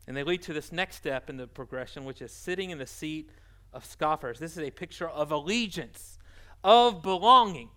And 0.06 0.16
they 0.16 0.24
lead 0.24 0.42
to 0.42 0.52
this 0.52 0.72
next 0.72 0.96
step 0.96 1.30
in 1.30 1.36
the 1.36 1.46
progression, 1.46 2.04
which 2.04 2.22
is 2.22 2.32
sitting 2.32 2.70
in 2.70 2.78
the 2.78 2.86
seat 2.86 3.30
of 3.72 3.84
scoffers. 3.84 4.38
This 4.38 4.56
is 4.56 4.66
a 4.66 4.70
picture 4.70 5.08
of 5.08 5.30
allegiance, 5.30 6.18
of 6.64 7.02
belonging. 7.02 7.68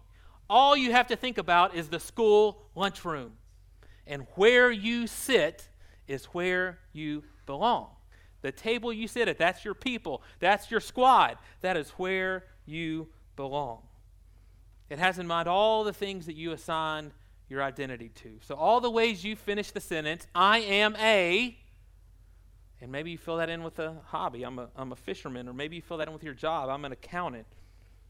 All 0.49 0.75
you 0.75 0.91
have 0.91 1.07
to 1.07 1.15
think 1.15 1.37
about 1.37 1.75
is 1.75 1.89
the 1.89 1.99
school 1.99 2.63
lunchroom. 2.75 3.33
And 4.07 4.27
where 4.35 4.71
you 4.71 5.07
sit 5.07 5.67
is 6.07 6.25
where 6.25 6.79
you 6.93 7.23
belong. 7.45 7.94
The 8.45 8.51
table 8.51 8.93
you 8.93 9.07
sit 9.07 9.27
at, 9.27 9.39
that's 9.39 9.65
your 9.65 9.73
people, 9.73 10.21
that's 10.37 10.69
your 10.69 10.79
squad, 10.79 11.39
that 11.61 11.75
is 11.75 11.89
where 11.97 12.43
you 12.67 13.07
belong. 13.35 13.81
It 14.87 14.99
has 14.99 15.17
in 15.17 15.25
mind 15.25 15.47
all 15.47 15.83
the 15.83 15.91
things 15.91 16.27
that 16.27 16.35
you 16.35 16.51
assign 16.51 17.11
your 17.49 17.63
identity 17.63 18.09
to. 18.09 18.37
So, 18.41 18.53
all 18.53 18.81
the 18.81 18.91
ways 18.91 19.23
you 19.23 19.35
finish 19.35 19.71
the 19.71 19.81
sentence, 19.81 20.27
I 20.35 20.59
am 20.59 20.95
a, 20.97 21.57
and 22.79 22.91
maybe 22.91 23.09
you 23.09 23.17
fill 23.17 23.37
that 23.37 23.49
in 23.49 23.63
with 23.63 23.79
a 23.79 23.95
hobby. 24.05 24.43
I'm 24.43 24.59
a, 24.59 24.69
I'm 24.75 24.91
a 24.91 24.95
fisherman. 24.95 25.49
Or 25.49 25.53
maybe 25.53 25.77
you 25.77 25.81
fill 25.81 25.97
that 25.97 26.07
in 26.07 26.13
with 26.13 26.23
your 26.23 26.35
job. 26.35 26.69
I'm 26.69 26.85
an 26.85 26.91
accountant. 26.91 27.47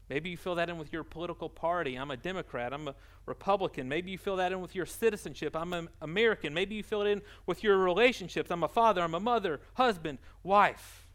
Maybe 0.08 0.30
you 0.30 0.36
fill 0.36 0.54
that 0.54 0.68
in 0.68 0.78
with 0.78 0.92
your 0.92 1.02
political 1.02 1.48
party. 1.48 1.96
I'm 1.96 2.12
a 2.12 2.16
Democrat. 2.16 2.72
I'm 2.72 2.88
a 2.88 2.94
Republican. 3.26 3.88
Maybe 3.88 4.12
you 4.12 4.18
fill 4.18 4.36
that 4.36 4.52
in 4.52 4.60
with 4.60 4.74
your 4.74 4.86
citizenship. 4.86 5.56
I'm 5.56 5.72
an 5.72 5.88
American. 6.00 6.54
Maybe 6.54 6.76
you 6.76 6.84
fill 6.84 7.02
it 7.02 7.10
in 7.10 7.22
with 7.44 7.64
your 7.64 7.78
relationships. 7.78 8.50
I'm 8.50 8.62
a 8.62 8.68
father. 8.68 9.02
I'm 9.02 9.14
a 9.14 9.20
mother, 9.20 9.60
husband, 9.74 10.18
wife. 10.44 11.08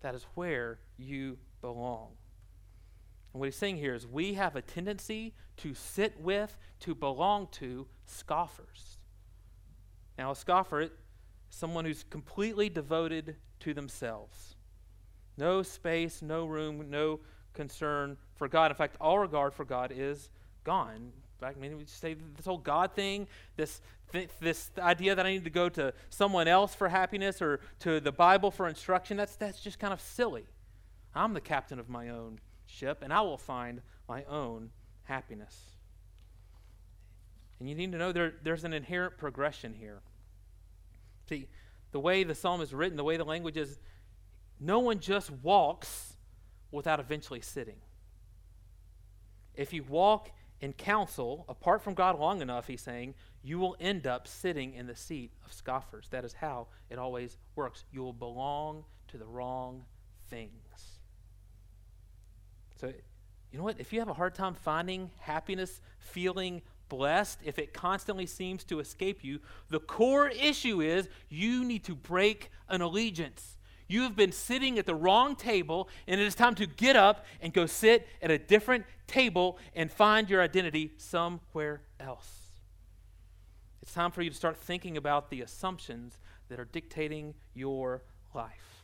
That 0.00 0.14
is 0.14 0.26
where 0.34 0.78
you 0.98 1.38
belong. 1.62 2.10
And 3.32 3.40
what 3.40 3.46
he's 3.46 3.56
saying 3.56 3.78
here 3.78 3.94
is 3.94 4.06
we 4.06 4.34
have 4.34 4.56
a 4.56 4.62
tendency 4.62 5.34
to 5.58 5.72
sit 5.72 6.20
with, 6.20 6.58
to 6.80 6.94
belong 6.94 7.48
to 7.52 7.86
scoffers. 8.04 8.98
Now, 10.18 10.32
a 10.32 10.36
scoffer, 10.36 10.82
is 10.82 10.90
someone 11.48 11.86
who's 11.86 12.04
completely 12.04 12.68
devoted 12.68 13.36
to 13.60 13.72
themselves. 13.72 14.56
No 15.38 15.62
space, 15.62 16.20
no 16.20 16.44
room, 16.44 16.90
no 16.90 17.20
concern 17.54 18.16
for 18.34 18.48
God. 18.48 18.70
In 18.70 18.76
fact, 18.76 18.96
all 19.00 19.18
regard 19.18 19.54
for 19.54 19.64
God 19.64 19.92
is 19.94 20.30
gone. 20.64 20.94
In 20.96 21.12
fact, 21.40 21.58
mean, 21.58 21.76
we 21.76 21.84
say 21.86 22.16
this 22.36 22.46
whole 22.46 22.58
God 22.58 22.94
thing, 22.94 23.26
this 23.56 23.80
th- 24.12 24.30
this 24.40 24.70
idea 24.78 25.14
that 25.14 25.26
I 25.26 25.32
need 25.32 25.44
to 25.44 25.50
go 25.50 25.68
to 25.70 25.92
someone 26.10 26.48
else 26.48 26.74
for 26.74 26.88
happiness 26.88 27.42
or 27.42 27.60
to 27.80 28.00
the 28.00 28.12
Bible 28.12 28.50
for 28.50 28.68
instruction. 28.68 29.16
That's 29.16 29.36
that's 29.36 29.60
just 29.60 29.78
kind 29.78 29.92
of 29.92 30.00
silly. 30.00 30.44
I'm 31.14 31.34
the 31.34 31.40
captain 31.40 31.78
of 31.78 31.88
my 31.88 32.08
own 32.08 32.38
ship, 32.66 33.02
and 33.02 33.12
I 33.12 33.20
will 33.22 33.38
find 33.38 33.82
my 34.08 34.24
own 34.24 34.70
happiness. 35.04 35.58
And 37.60 37.68
you 37.68 37.74
need 37.74 37.92
to 37.92 37.98
know 37.98 38.12
there, 38.12 38.34
there's 38.42 38.64
an 38.64 38.72
inherent 38.72 39.18
progression 39.18 39.74
here. 39.74 40.00
See, 41.28 41.48
the 41.92 42.00
way 42.00 42.24
the 42.24 42.34
psalm 42.34 42.60
is 42.60 42.74
written, 42.74 42.96
the 42.96 43.04
way 43.04 43.16
the 43.16 43.24
language 43.24 43.56
is, 43.56 43.78
no 44.58 44.80
one 44.80 44.98
just 44.98 45.30
walks 45.30 46.11
without 46.72 46.98
eventually 46.98 47.40
sitting. 47.40 47.76
If 49.54 49.72
you 49.72 49.84
walk 49.84 50.30
in 50.60 50.72
counsel 50.72 51.44
apart 51.48 51.82
from 51.82 51.94
God 51.94 52.18
long 52.18 52.40
enough, 52.40 52.66
he's 52.66 52.80
saying, 52.80 53.14
you 53.42 53.58
will 53.58 53.76
end 53.80 54.06
up 54.06 54.26
sitting 54.26 54.74
in 54.74 54.86
the 54.86 54.96
seat 54.96 55.32
of 55.44 55.52
scoffers. 55.52 56.08
That 56.10 56.24
is 56.24 56.32
how 56.32 56.68
it 56.88 56.98
always 56.98 57.36
works. 57.56 57.84
You 57.92 58.02
will 58.02 58.12
belong 58.12 58.84
to 59.08 59.18
the 59.18 59.26
wrong 59.26 59.84
things. 60.30 60.50
So, 62.80 62.92
you 63.50 63.58
know 63.58 63.64
what? 63.64 63.78
If 63.78 63.92
you 63.92 63.98
have 63.98 64.08
a 64.08 64.14
hard 64.14 64.34
time 64.34 64.54
finding 64.54 65.10
happiness, 65.18 65.80
feeling 65.98 66.62
blessed, 66.88 67.40
if 67.44 67.58
it 67.58 67.72
constantly 67.72 68.26
seems 68.26 68.64
to 68.64 68.80
escape 68.80 69.22
you, 69.22 69.40
the 69.68 69.80
core 69.80 70.28
issue 70.28 70.80
is 70.80 71.08
you 71.28 71.64
need 71.64 71.84
to 71.84 71.94
break 71.94 72.50
an 72.68 72.80
allegiance. 72.80 73.58
You 73.92 74.04
have 74.04 74.16
been 74.16 74.32
sitting 74.32 74.78
at 74.78 74.86
the 74.86 74.94
wrong 74.94 75.36
table, 75.36 75.86
and 76.08 76.18
it 76.18 76.26
is 76.26 76.34
time 76.34 76.54
to 76.54 76.66
get 76.66 76.96
up 76.96 77.26
and 77.42 77.52
go 77.52 77.66
sit 77.66 78.08
at 78.22 78.30
a 78.30 78.38
different 78.38 78.86
table 79.06 79.58
and 79.74 79.92
find 79.92 80.30
your 80.30 80.40
identity 80.40 80.92
somewhere 80.96 81.82
else. 82.00 82.38
It's 83.82 83.92
time 83.92 84.10
for 84.10 84.22
you 84.22 84.30
to 84.30 84.34
start 84.36 84.56
thinking 84.56 84.96
about 84.96 85.28
the 85.28 85.42
assumptions 85.42 86.18
that 86.48 86.58
are 86.58 86.64
dictating 86.64 87.34
your 87.52 88.02
life. 88.32 88.82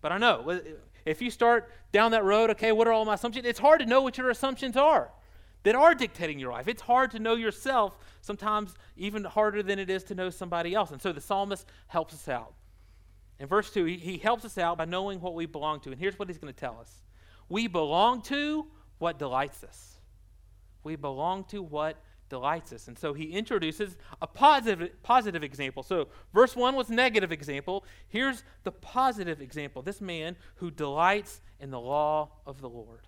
But 0.00 0.12
I 0.12 0.18
know, 0.18 0.48
uh, 0.48 0.60
if 1.04 1.20
you 1.20 1.28
start 1.28 1.68
down 1.90 2.12
that 2.12 2.22
road, 2.22 2.50
okay, 2.50 2.70
what 2.70 2.86
are 2.86 2.92
all 2.92 3.04
my 3.04 3.14
assumptions? 3.14 3.46
It's 3.46 3.58
hard 3.58 3.80
to 3.80 3.86
know 3.86 4.00
what 4.00 4.16
your 4.16 4.30
assumptions 4.30 4.76
are 4.76 5.10
that 5.64 5.74
are 5.74 5.92
dictating 5.96 6.38
your 6.38 6.52
life. 6.52 6.68
It's 6.68 6.82
hard 6.82 7.10
to 7.10 7.18
know 7.18 7.34
yourself, 7.34 7.98
sometimes 8.20 8.76
even 8.96 9.24
harder 9.24 9.60
than 9.60 9.80
it 9.80 9.90
is 9.90 10.04
to 10.04 10.14
know 10.14 10.30
somebody 10.30 10.72
else. 10.72 10.92
And 10.92 11.02
so 11.02 11.10
the 11.12 11.20
psalmist 11.20 11.66
helps 11.88 12.14
us 12.14 12.28
out. 12.28 12.54
In 13.40 13.46
verse 13.46 13.70
2, 13.70 13.84
he, 13.84 13.96
he 13.96 14.18
helps 14.18 14.44
us 14.44 14.58
out 14.58 14.78
by 14.78 14.84
knowing 14.84 15.20
what 15.20 15.34
we 15.34 15.46
belong 15.46 15.80
to. 15.80 15.90
And 15.90 16.00
here's 16.00 16.18
what 16.18 16.28
he's 16.28 16.38
going 16.38 16.52
to 16.52 16.58
tell 16.58 16.78
us 16.80 17.02
We 17.48 17.66
belong 17.66 18.22
to 18.22 18.66
what 18.98 19.18
delights 19.18 19.62
us. 19.64 19.96
We 20.82 20.96
belong 20.96 21.44
to 21.44 21.62
what 21.62 21.96
delights 22.28 22.72
us. 22.72 22.88
And 22.88 22.98
so 22.98 23.14
he 23.14 23.24
introduces 23.24 23.96
a 24.20 24.26
positive, 24.26 24.90
positive 25.02 25.42
example. 25.42 25.82
So 25.82 26.08
verse 26.34 26.54
1 26.54 26.74
was 26.74 26.90
negative 26.90 27.32
example. 27.32 27.84
Here's 28.08 28.44
the 28.64 28.72
positive 28.72 29.40
example. 29.40 29.82
This 29.82 30.00
man 30.00 30.36
who 30.56 30.70
delights 30.70 31.40
in 31.60 31.70
the 31.70 31.80
law 31.80 32.30
of 32.46 32.60
the 32.60 32.68
Lord. 32.68 33.06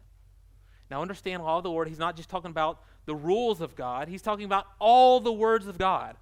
Now 0.91 1.03
understand 1.03 1.43
law 1.43 1.59
of 1.59 1.63
the 1.63 1.71
Lord, 1.71 1.89
he's 1.89 1.99
not 1.99 2.17
just 2.17 2.29
talking 2.29 2.51
about 2.51 2.81
the 3.07 3.15
rules 3.15 3.61
of 3.61 3.77
God, 3.77 4.09
he's 4.09 4.23
talking 4.23 4.45
about 4.45 4.67
all 4.79 5.21
the 5.21 5.33
words 5.33 5.67
of 5.67 5.79
God, 5.79 6.17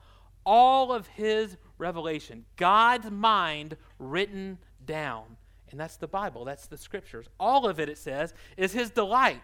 all 0.44 0.92
of 0.92 1.06
his 1.08 1.56
revelation, 1.78 2.44
God's 2.56 3.10
mind 3.10 3.76
written 3.98 4.58
down. 4.84 5.36
And 5.70 5.78
that's 5.78 5.96
the 5.96 6.08
Bible, 6.08 6.44
that's 6.44 6.66
the 6.66 6.78
scriptures. 6.78 7.26
All 7.38 7.66
of 7.66 7.78
it, 7.78 7.88
it 7.88 7.98
says, 7.98 8.32
is 8.56 8.72
his 8.72 8.90
delight. 8.90 9.42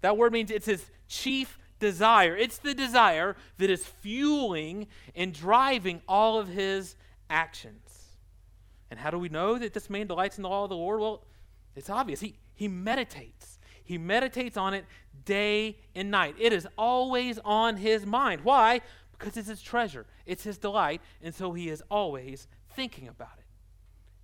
That 0.00 0.16
word 0.16 0.32
means 0.32 0.50
it's 0.50 0.66
his 0.66 0.84
chief 1.08 1.58
desire. 1.78 2.36
It's 2.36 2.58
the 2.58 2.74
desire 2.74 3.36
that 3.58 3.70
is 3.70 3.84
fueling 3.84 4.88
and 5.14 5.32
driving 5.32 6.02
all 6.08 6.38
of 6.38 6.48
his 6.48 6.96
actions. 7.30 7.80
And 8.90 9.00
how 9.00 9.10
do 9.10 9.18
we 9.18 9.28
know 9.28 9.58
that 9.58 9.72
this 9.72 9.88
man 9.90 10.06
delights 10.06 10.36
in 10.36 10.42
the 10.42 10.48
law 10.48 10.64
of 10.64 10.70
the 10.70 10.76
Lord? 10.76 11.00
Well, 11.00 11.24
it's 11.74 11.90
obvious. 11.90 12.20
He, 12.20 12.38
he 12.54 12.68
meditates. 12.68 13.58
He 13.82 13.98
meditates 13.98 14.56
on 14.56 14.74
it 14.74 14.84
day 15.24 15.78
and 15.94 16.10
night. 16.10 16.36
It 16.38 16.52
is 16.52 16.66
always 16.76 17.38
on 17.44 17.76
his 17.76 18.06
mind. 18.06 18.42
Why? 18.44 18.80
Because 19.18 19.36
it's 19.36 19.48
his 19.48 19.62
treasure, 19.62 20.06
it's 20.26 20.44
his 20.44 20.58
delight, 20.58 21.00
and 21.22 21.34
so 21.34 21.52
he 21.52 21.68
is 21.68 21.82
always 21.90 22.46
thinking 22.74 23.08
about 23.08 23.36
it. 23.38 23.44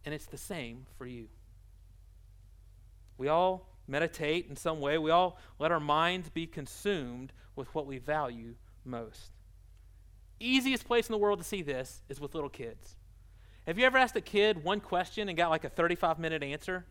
And 0.05 0.15
it's 0.15 0.27
the 0.27 0.39
same 0.39 0.87
for 0.99 1.07
you. 1.07 1.29
We 3.17 3.29
all 3.29 3.69
meditate 3.87 4.47
in 4.49 4.57
some 4.57 4.81
way, 4.81 4.99
we 4.99 5.11
all 5.11 5.39
let 5.59 5.73
our 5.73 5.81
minds 5.81 6.31
be 6.31 6.47
consumed 6.47 7.33
with 7.57 7.75
what 7.75 7.87
we 7.87 7.99
value 7.99 8.55
most. 8.85 9.33
Easiest 10.39 10.87
place 10.87 11.09
in 11.09 11.13
the 11.13 11.19
world 11.19 11.39
to 11.39 11.45
see 11.45 11.61
this 11.61 12.03
is 12.09 12.21
with 12.21 12.35
little 12.35 12.49
kids. 12.49 12.97
Have 13.67 13.79
you 13.79 13.85
ever 13.85 13.99
asked 13.99 14.17
a 14.17 14.23
kid 14.23 14.65
one 14.65 14.81
question 14.81 15.29
and 15.29 15.37
got 15.37 15.51
like 15.51 15.65
a 15.65 15.69
35 15.69 16.19
minute 16.19 16.43
answer? 16.43 16.87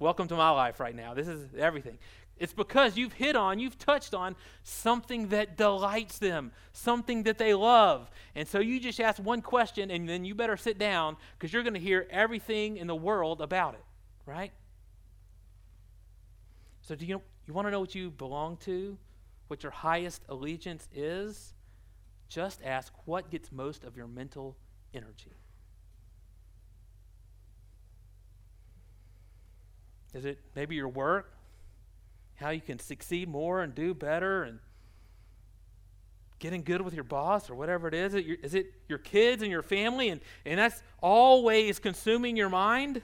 Welcome 0.00 0.28
to 0.28 0.34
my 0.34 0.50
life 0.50 0.80
right 0.80 0.94
now. 0.94 1.14
This 1.14 1.28
is 1.28 1.54
everything. 1.56 1.98
It's 2.40 2.54
because 2.54 2.96
you've 2.96 3.12
hit 3.12 3.36
on, 3.36 3.58
you've 3.58 3.78
touched 3.78 4.14
on 4.14 4.34
something 4.64 5.28
that 5.28 5.58
delights 5.58 6.18
them, 6.18 6.52
something 6.72 7.24
that 7.24 7.36
they 7.36 7.52
love. 7.52 8.10
And 8.34 8.48
so 8.48 8.60
you 8.60 8.80
just 8.80 8.98
ask 8.98 9.22
one 9.22 9.42
question 9.42 9.90
and 9.90 10.08
then 10.08 10.24
you 10.24 10.34
better 10.34 10.56
sit 10.56 10.78
down 10.78 11.18
because 11.38 11.52
you're 11.52 11.62
going 11.62 11.74
to 11.74 11.80
hear 11.80 12.06
everything 12.10 12.78
in 12.78 12.86
the 12.86 12.94
world 12.96 13.42
about 13.42 13.74
it, 13.74 13.84
right? 14.24 14.52
So 16.80 16.94
do 16.94 17.04
you 17.04 17.20
you 17.46 17.52
want 17.52 17.66
to 17.66 17.70
know 17.70 17.80
what 17.80 17.94
you 17.94 18.10
belong 18.10 18.56
to? 18.58 18.96
What 19.48 19.62
your 19.62 19.72
highest 19.72 20.22
allegiance 20.28 20.88
is? 20.94 21.52
Just 22.28 22.60
ask 22.64 22.92
what 23.04 23.30
gets 23.30 23.52
most 23.52 23.84
of 23.84 23.96
your 23.96 24.06
mental 24.06 24.56
energy. 24.94 25.34
Is 30.14 30.24
it 30.24 30.38
maybe 30.54 30.74
your 30.74 30.88
work? 30.88 31.34
How 32.40 32.50
you 32.50 32.62
can 32.62 32.78
succeed 32.78 33.28
more 33.28 33.62
and 33.62 33.74
do 33.74 33.92
better 33.92 34.44
and 34.44 34.60
getting 36.38 36.62
good 36.62 36.80
with 36.80 36.94
your 36.94 37.04
boss 37.04 37.50
or 37.50 37.54
whatever 37.54 37.86
it 37.86 37.92
is? 37.92 38.14
Is 38.14 38.54
it 38.54 38.72
your, 38.88 38.98
kids 38.98 39.42
and 39.42 39.50
your 39.50 39.62
family 39.62 40.08
and, 40.08 40.22
and 40.46 40.58
that's 40.58 40.82
always 41.02 41.78
consuming 41.78 42.38
your 42.38 42.48
mind? 42.48 43.02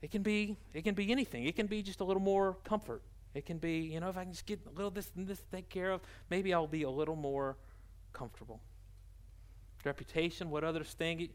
It 0.00 0.10
can 0.10 0.22
be 0.22 0.56
it 0.72 0.84
can 0.84 0.94
be 0.94 1.12
anything. 1.12 1.44
It 1.44 1.54
can 1.54 1.66
be 1.66 1.82
just 1.82 2.00
a 2.00 2.04
little 2.04 2.22
more 2.22 2.56
comfort. 2.64 3.02
It 3.34 3.44
can 3.44 3.58
be, 3.58 3.78
you 3.78 4.00
know, 4.00 4.08
if 4.08 4.16
I 4.16 4.22
can 4.24 4.32
just 4.32 4.46
get 4.46 4.60
a 4.66 4.74
little 4.74 4.90
this 4.90 5.10
and 5.16 5.26
this 5.26 5.42
take 5.52 5.68
care 5.68 5.90
of, 5.90 6.00
maybe 6.30 6.54
I'll 6.54 6.66
be 6.66 6.84
a 6.84 6.90
little 6.90 7.16
more 7.16 7.56
comfortable. 8.12 8.60
Reputation, 9.84 10.50
what 10.50 10.64
others 10.64 10.94
think. 10.96 11.30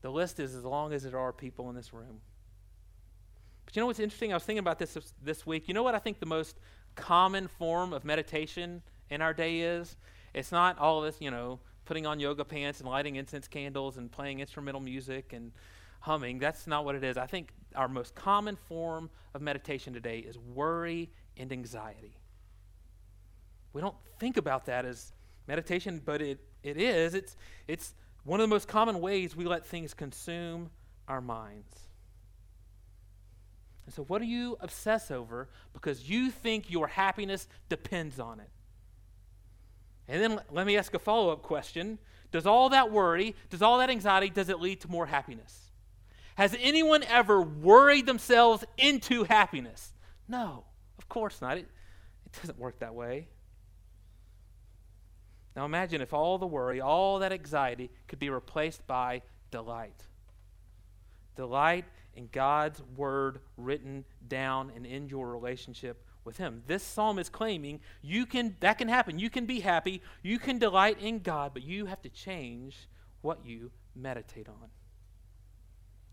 The 0.00 0.10
list 0.10 0.40
is 0.40 0.54
as 0.54 0.64
long 0.64 0.92
as 0.92 1.02
there 1.02 1.18
are 1.18 1.32
people 1.32 1.68
in 1.68 1.76
this 1.76 1.92
room. 1.92 2.20
But 3.66 3.76
you 3.76 3.80
know 3.80 3.86
what's 3.86 4.00
interesting? 4.00 4.32
I 4.32 4.36
was 4.36 4.44
thinking 4.44 4.60
about 4.60 4.78
this 4.78 4.96
this 5.22 5.44
week. 5.44 5.68
You 5.68 5.74
know 5.74 5.82
what 5.82 5.94
I 5.94 5.98
think 5.98 6.20
the 6.20 6.26
most 6.26 6.58
common 6.94 7.48
form 7.48 7.92
of 7.92 8.04
meditation 8.04 8.80
in 9.10 9.20
our 9.20 9.34
day 9.34 9.60
is? 9.60 9.96
It's 10.32 10.52
not 10.52 10.78
all 10.78 11.02
this, 11.02 11.16
you 11.20 11.30
know, 11.30 11.58
putting 11.84 12.06
on 12.06 12.20
yoga 12.20 12.44
pants 12.44 12.80
and 12.80 12.88
lighting 12.88 13.16
incense 13.16 13.48
candles 13.48 13.96
and 13.96 14.10
playing 14.10 14.40
instrumental 14.40 14.80
music 14.80 15.32
and 15.32 15.52
humming. 16.00 16.38
That's 16.38 16.66
not 16.66 16.84
what 16.84 16.94
it 16.94 17.02
is. 17.02 17.16
I 17.16 17.26
think 17.26 17.52
our 17.74 17.88
most 17.88 18.14
common 18.14 18.56
form 18.56 19.10
of 19.34 19.42
meditation 19.42 19.92
today 19.92 20.20
is 20.20 20.38
worry 20.38 21.10
and 21.36 21.50
anxiety. 21.52 22.16
We 23.72 23.80
don't 23.80 23.96
think 24.18 24.36
about 24.36 24.66
that 24.66 24.84
as 24.84 25.12
meditation, 25.46 26.00
but 26.04 26.22
it, 26.22 26.38
it 26.62 26.76
is. 26.76 27.14
It's, 27.14 27.36
it's 27.68 27.94
one 28.24 28.40
of 28.40 28.48
the 28.48 28.54
most 28.54 28.68
common 28.68 29.00
ways 29.00 29.36
we 29.36 29.44
let 29.44 29.66
things 29.66 29.94
consume 29.94 30.70
our 31.08 31.20
minds. 31.20 31.85
And 33.86 33.94
so, 33.94 34.02
what 34.04 34.20
do 34.20 34.26
you 34.26 34.58
obsess 34.60 35.10
over 35.10 35.48
because 35.72 36.10
you 36.10 36.30
think 36.30 36.70
your 36.70 36.88
happiness 36.88 37.48
depends 37.68 38.18
on 38.18 38.40
it? 38.40 38.50
And 40.08 40.22
then 40.22 40.40
let 40.50 40.66
me 40.66 40.76
ask 40.76 40.92
a 40.94 40.98
follow 40.98 41.30
up 41.30 41.42
question 41.42 41.98
Does 42.32 42.46
all 42.46 42.68
that 42.70 42.90
worry, 42.90 43.34
does 43.48 43.62
all 43.62 43.78
that 43.78 43.88
anxiety, 43.88 44.28
does 44.28 44.48
it 44.48 44.60
lead 44.60 44.80
to 44.82 44.90
more 44.90 45.06
happiness? 45.06 45.70
Has 46.34 46.54
anyone 46.60 47.02
ever 47.04 47.40
worried 47.40 48.04
themselves 48.04 48.64
into 48.76 49.24
happiness? 49.24 49.94
No, 50.28 50.64
of 50.98 51.08
course 51.08 51.40
not. 51.40 51.56
It, 51.56 51.68
it 52.26 52.32
doesn't 52.40 52.58
work 52.58 52.80
that 52.80 52.94
way. 52.94 53.28
Now 55.54 55.64
imagine 55.64 56.02
if 56.02 56.12
all 56.12 56.36
the 56.36 56.46
worry, 56.46 56.80
all 56.80 57.20
that 57.20 57.32
anxiety 57.32 57.90
could 58.08 58.18
be 58.18 58.28
replaced 58.28 58.86
by 58.86 59.22
delight. 59.50 60.04
Delight 61.36 61.86
in 62.16 62.28
God's 62.32 62.82
word 62.96 63.40
written 63.56 64.04
down 64.26 64.72
and 64.74 64.84
in 64.86 65.08
your 65.08 65.28
relationship 65.28 66.04
with 66.24 66.38
him. 66.38 66.62
This 66.66 66.82
psalm 66.82 67.18
is 67.18 67.28
claiming 67.28 67.80
you 68.02 68.26
can 68.26 68.56
that 68.60 68.78
can 68.78 68.88
happen. 68.88 69.18
You 69.18 69.30
can 69.30 69.46
be 69.46 69.60
happy, 69.60 70.02
you 70.22 70.38
can 70.38 70.58
delight 70.58 71.00
in 71.00 71.20
God, 71.20 71.52
but 71.54 71.62
you 71.62 71.86
have 71.86 72.02
to 72.02 72.08
change 72.08 72.88
what 73.20 73.46
you 73.46 73.70
meditate 73.94 74.48
on. 74.48 74.70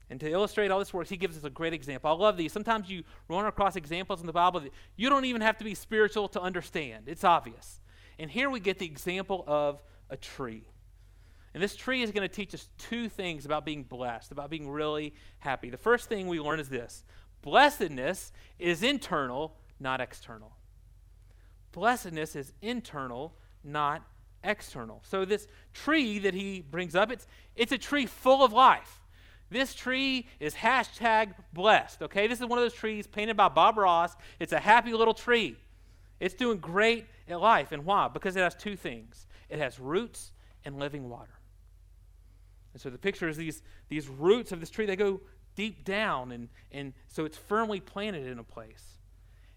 And 0.09 0.19
to 0.19 0.29
illustrate 0.29 0.69
all 0.69 0.79
this 0.79 0.93
works, 0.93 1.09
he 1.09 1.17
gives 1.17 1.37
us 1.37 1.43
a 1.43 1.49
great 1.49 1.73
example. 1.73 2.11
I 2.11 2.13
love 2.13 2.37
these. 2.37 2.51
Sometimes 2.51 2.89
you 2.89 3.03
run 3.27 3.45
across 3.45 3.75
examples 3.75 4.19
in 4.19 4.27
the 4.27 4.33
Bible 4.33 4.59
that 4.59 4.71
you 4.95 5.09
don't 5.09 5.25
even 5.25 5.41
have 5.41 5.57
to 5.57 5.63
be 5.63 5.73
spiritual 5.73 6.27
to 6.29 6.41
understand. 6.41 7.05
It's 7.07 7.23
obvious. 7.23 7.81
And 8.19 8.29
here 8.29 8.49
we 8.49 8.59
get 8.59 8.77
the 8.77 8.85
example 8.85 9.43
of 9.47 9.81
a 10.09 10.17
tree. 10.17 10.67
And 11.53 11.61
this 11.61 11.75
tree 11.75 12.01
is 12.01 12.11
going 12.11 12.27
to 12.27 12.33
teach 12.33 12.53
us 12.53 12.67
two 12.77 13.09
things 13.09 13.45
about 13.45 13.65
being 13.65 13.83
blessed, 13.83 14.31
about 14.31 14.49
being 14.49 14.69
really 14.69 15.13
happy. 15.39 15.69
The 15.69 15.77
first 15.77 16.09
thing 16.09 16.27
we 16.27 16.39
learn 16.39 16.59
is 16.59 16.69
this 16.69 17.03
blessedness 17.41 18.31
is 18.57 18.81
internal, 18.81 19.55
not 19.79 20.01
external. 20.01 20.53
Blessedness 21.71 22.35
is 22.35 22.53
internal, 22.61 23.33
not 23.63 24.03
external. 24.43 25.01
So 25.05 25.25
this 25.25 25.47
tree 25.73 26.19
that 26.19 26.33
he 26.33 26.61
brings 26.61 26.95
up, 26.95 27.11
it's, 27.11 27.27
it's 27.55 27.71
a 27.71 27.77
tree 27.77 28.05
full 28.05 28.43
of 28.43 28.53
life. 28.53 29.01
This 29.49 29.75
tree 29.75 30.27
is 30.39 30.55
hashtag 30.55 31.35
blessed, 31.53 32.01
okay? 32.01 32.25
This 32.25 32.39
is 32.39 32.45
one 32.47 32.57
of 32.57 32.65
those 32.65 32.73
trees 32.73 33.05
painted 33.05 33.37
by 33.37 33.49
Bob 33.49 33.77
Ross. 33.77 34.15
It's 34.39 34.53
a 34.53 34.59
happy 34.59 34.93
little 34.93 35.13
tree. 35.13 35.57
It's 36.19 36.33
doing 36.33 36.57
great 36.57 37.05
in 37.27 37.37
life. 37.37 37.71
And 37.71 37.85
why? 37.85 38.07
Because 38.07 38.35
it 38.35 38.39
has 38.39 38.55
two 38.55 38.75
things 38.75 39.27
it 39.49 39.59
has 39.59 39.79
roots 39.79 40.31
and 40.65 40.79
living 40.79 41.07
water. 41.09 41.29
And 42.73 42.81
so 42.81 42.89
the 42.89 42.97
picture 42.97 43.27
is 43.29 43.37
these, 43.37 43.61
these 43.89 44.07
roots 44.07 44.51
of 44.51 44.59
this 44.59 44.69
tree, 44.69 44.85
they 44.85 44.95
go 44.95 45.21
deep 45.55 45.85
down, 45.85 46.31
and, 46.31 46.49
and 46.71 46.93
so 47.07 47.25
it's 47.25 47.37
firmly 47.37 47.79
planted 47.79 48.25
in 48.25 48.39
a 48.39 48.43
place. 48.43 48.97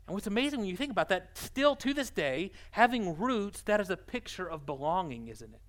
And 0.06 0.14
what's 0.14 0.26
amazing 0.26 0.60
when 0.60 0.68
you 0.68 0.76
think 0.76 0.92
about 0.92 1.08
that, 1.08 1.30
still 1.36 1.74
to 1.76 1.92
this 1.94 2.10
day, 2.10 2.52
having 2.70 3.18
roots, 3.18 3.62
that 3.62 3.80
is 3.80 3.90
a 3.90 3.96
picture 3.96 4.48
of 4.48 4.66
belonging, 4.66 5.28
isn't 5.28 5.52
it? 5.52 5.60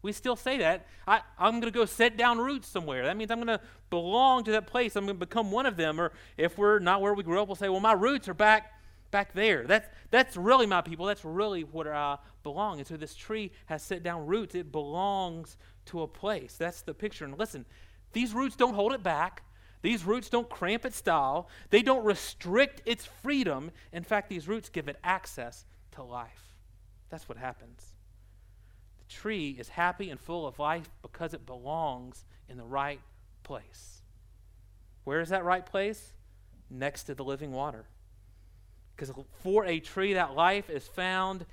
We 0.00 0.12
still 0.12 0.36
say 0.36 0.58
that. 0.58 0.86
I, 1.06 1.22
I'm 1.38 1.60
going 1.60 1.72
to 1.72 1.78
go 1.78 1.86
set 1.86 2.16
down 2.16 2.38
roots 2.38 2.68
somewhere. 2.68 3.06
That 3.06 3.16
means 3.16 3.30
I'm 3.30 3.42
going 3.42 3.58
to 3.58 3.64
belong 3.88 4.44
to 4.44 4.52
that 4.52 4.66
place. 4.66 4.96
I'm 4.96 5.06
going 5.06 5.18
to 5.18 5.26
become 5.26 5.50
one 5.50 5.64
of 5.64 5.76
them. 5.76 5.98
Or 5.98 6.12
if 6.36 6.58
we're 6.58 6.78
not 6.78 7.00
where 7.00 7.14
we 7.14 7.22
grew 7.22 7.40
up, 7.40 7.48
we'll 7.48 7.56
say, 7.56 7.70
well, 7.70 7.80
my 7.80 7.94
roots 7.94 8.28
are 8.28 8.34
back 8.34 8.70
back 9.10 9.32
there. 9.32 9.64
That's, 9.64 9.88
that's 10.10 10.36
really 10.36 10.66
my 10.66 10.80
people. 10.80 11.06
That's 11.06 11.24
really 11.24 11.62
where 11.62 11.94
I 11.94 12.18
belong. 12.42 12.80
And 12.80 12.86
so 12.86 12.96
this 12.96 13.14
tree 13.14 13.52
has 13.66 13.80
set 13.80 14.02
down 14.02 14.26
roots. 14.26 14.56
It 14.56 14.72
belongs 14.72 15.56
to 15.86 16.02
a 16.02 16.08
place. 16.08 16.56
That's 16.56 16.82
the 16.82 16.94
picture. 16.94 17.24
And 17.24 17.38
listen, 17.38 17.64
these 18.12 18.32
roots 18.34 18.56
don't 18.56 18.74
hold 18.74 18.92
it 18.92 19.02
back. 19.02 19.42
These 19.82 20.04
roots 20.04 20.30
don't 20.30 20.48
cramp 20.48 20.86
its 20.86 20.96
style. 20.96 21.48
They 21.70 21.82
don't 21.82 22.04
restrict 22.04 22.82
its 22.86 23.04
freedom. 23.04 23.70
In 23.92 24.02
fact, 24.02 24.30
these 24.30 24.48
roots 24.48 24.70
give 24.70 24.88
it 24.88 24.96
access 25.04 25.66
to 25.92 26.02
life. 26.02 26.54
That's 27.10 27.28
what 27.28 27.38
happens 27.38 27.92
The 28.98 29.14
tree 29.14 29.56
is 29.58 29.68
happy 29.68 30.10
and 30.10 30.18
full 30.18 30.46
of 30.46 30.58
life 30.58 30.90
because 31.02 31.34
it 31.34 31.46
belongs 31.46 32.24
in 32.48 32.56
the 32.56 32.64
right 32.64 33.00
place. 33.42 34.02
Where 35.04 35.20
is 35.20 35.28
that 35.28 35.44
right 35.44 35.64
place? 35.64 36.14
Next 36.70 37.04
to 37.04 37.14
the 37.14 37.24
living 37.24 37.52
water. 37.52 37.84
Because 38.96 39.14
for 39.42 39.66
a 39.66 39.80
tree, 39.80 40.14
that 40.14 40.34
life 40.34 40.70
is 40.70 40.88
found 40.88 41.44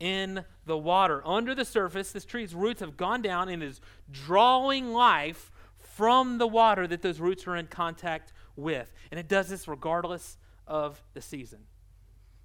in 0.00 0.44
the 0.66 0.76
water. 0.76 1.22
Under 1.26 1.54
the 1.54 1.64
surface, 1.64 2.10
this 2.10 2.24
tree's 2.24 2.54
roots 2.54 2.80
have 2.80 2.96
gone 2.96 3.22
down 3.22 3.48
and 3.48 3.62
is 3.62 3.80
drawing 4.10 4.92
life 4.92 5.52
from 5.76 6.38
the 6.38 6.46
water 6.46 6.86
that 6.86 7.02
those 7.02 7.20
roots 7.20 7.46
are 7.46 7.54
in 7.54 7.66
contact 7.66 8.32
with. 8.56 8.92
And 9.10 9.20
it 9.20 9.28
does 9.28 9.48
this 9.48 9.68
regardless 9.68 10.38
of 10.66 11.02
the 11.12 11.20
season. 11.20 11.60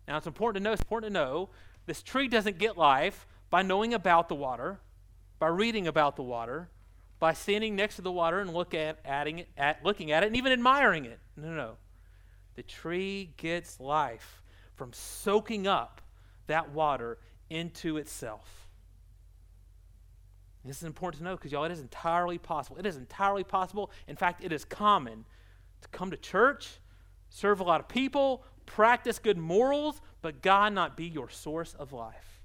Now, 0.07 0.17
it's 0.17 0.27
important 0.27 0.62
to 0.62 0.69
know, 0.69 0.74
it's 0.74 0.81
important 0.81 1.13
to 1.13 1.19
know 1.19 1.50
this 1.85 2.03
tree 2.03 2.27
doesn't 2.27 2.57
get 2.57 2.77
life 2.77 3.25
by 3.50 3.62
knowing 3.62 3.93
about 3.93 4.27
the 4.27 4.35
water, 4.35 4.79
by 5.39 5.47
reading 5.47 5.88
about 5.88 6.15
the 6.15 6.24
water, 6.24 6.69
by 7.19 7.33
standing 7.33 7.75
next 7.75 7.95
to 7.95 8.01
the 8.01 8.12
water 8.12 8.39
and 8.39 8.53
look 8.53 8.74
at, 8.74 9.00
adding 9.05 9.39
it, 9.39 9.50
at 9.57 9.83
looking 9.83 10.12
at 10.12 10.24
it 10.24 10.27
and 10.27 10.35
even 10.35 10.51
admiring 10.51 11.05
it. 11.05 11.19
No, 11.38 11.50
no, 11.50 11.55
no. 11.55 11.71
The 12.55 12.63
tree 12.63 13.31
gets 13.38 13.79
life 13.79 14.41
from 14.75 14.91
soaking 14.93 15.67
up 15.67 16.01
that 16.47 16.71
water 16.71 17.17
into 17.49 17.97
itself. 17.97 18.67
And 20.63 20.69
this 20.69 20.77
is 20.77 20.84
important 20.84 21.19
to 21.19 21.23
know 21.23 21.36
because, 21.36 21.51
y'all, 21.51 21.65
it 21.65 21.71
is 21.71 21.79
entirely 21.79 22.38
possible. 22.38 22.77
It 22.77 22.86
is 22.86 22.97
entirely 22.97 23.43
possible. 23.43 23.91
In 24.08 24.15
fact, 24.15 24.43
it 24.43 24.51
is 24.51 24.65
common 24.65 25.25
to 25.81 25.88
come 25.89 26.12
to 26.12 26.17
church, 26.17 26.79
serve 27.29 27.60
a 27.60 27.63
lot 27.63 27.79
of 27.79 27.88
people, 27.88 28.43
practice 28.65 29.19
good 29.19 29.38
morals, 29.38 30.01
but 30.21 30.41
God 30.41 30.73
not 30.73 30.97
be 30.97 31.05
your 31.05 31.29
source 31.29 31.75
of 31.75 31.93
life 31.93 32.36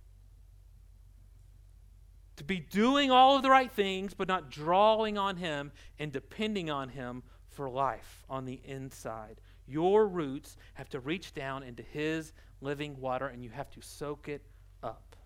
to 2.41 2.45
be 2.45 2.59
doing 2.59 3.11
all 3.11 3.37
of 3.37 3.43
the 3.43 3.51
right 3.51 3.71
things, 3.71 4.15
but 4.15 4.27
not 4.27 4.51
drawing 4.51 5.19
on 5.19 5.37
Him 5.37 5.71
and 5.99 6.11
depending 6.11 6.71
on 6.71 6.89
Him 6.89 7.23
for 7.51 7.69
life 7.69 8.25
on 8.31 8.47
the 8.47 8.63
inside. 8.65 9.43
Your 9.67 10.09
roots 10.09 10.57
have 10.73 10.89
to 10.89 11.01
reach 11.01 11.35
down 11.35 11.63
into 11.63 11.83
His 11.83 12.33
living 12.63 12.99
water, 12.99 13.27
and 13.27 13.45
you 13.45 13.51
have 13.51 13.71
to 13.73 13.83
soak 13.83 14.31
it 14.31 14.41
up. 14.83 15.17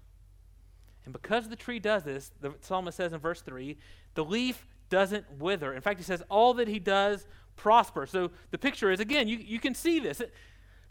And 1.04 1.12
because 1.12 1.48
the 1.48 1.56
tree 1.56 1.78
does 1.78 2.02
this, 2.02 2.30
the 2.40 2.54
psalmist 2.60 2.96
says 2.96 3.12
in 3.12 3.20
verse 3.20 3.42
3, 3.42 3.76
the 4.14 4.24
leaf 4.24 4.66
doesn't 4.88 5.38
wither. 5.38 5.72
In 5.72 5.80
fact, 5.80 5.98
he 5.98 6.04
says, 6.04 6.22
all 6.28 6.54
that 6.54 6.68
he 6.68 6.78
does 6.78 7.26
prosper. 7.56 8.06
So 8.06 8.30
the 8.50 8.58
picture 8.58 8.90
is, 8.90 9.00
again, 9.00 9.28
you, 9.28 9.36
you 9.36 9.58
can 9.58 9.74
see 9.74 9.98
this. 9.98 10.22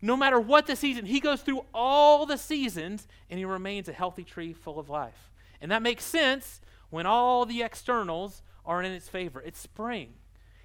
No 0.02 0.18
matter 0.18 0.40
what 0.40 0.68
the 0.68 0.76
season, 0.76 1.06
he 1.06 1.20
goes 1.20 1.42
through 1.42 1.66
all 1.74 2.26
the 2.26 2.38
seasons 2.38 3.08
and 3.30 3.40
he 3.40 3.46
remains 3.46 3.88
a 3.88 3.94
healthy 3.94 4.24
tree 4.24 4.54
full 4.54 4.78
of 4.80 4.90
life. 4.90 5.32
And 5.62 5.72
that 5.72 5.82
makes 5.82 6.04
sense 6.04 6.62
when 6.90 7.06
all 7.06 7.46
the 7.46 7.64
externals 7.64 8.44
are 8.66 8.84
in 8.84 8.92
its 8.92 9.10
favor. 9.10 9.42
It's 9.42 9.60
spring. 9.60 10.14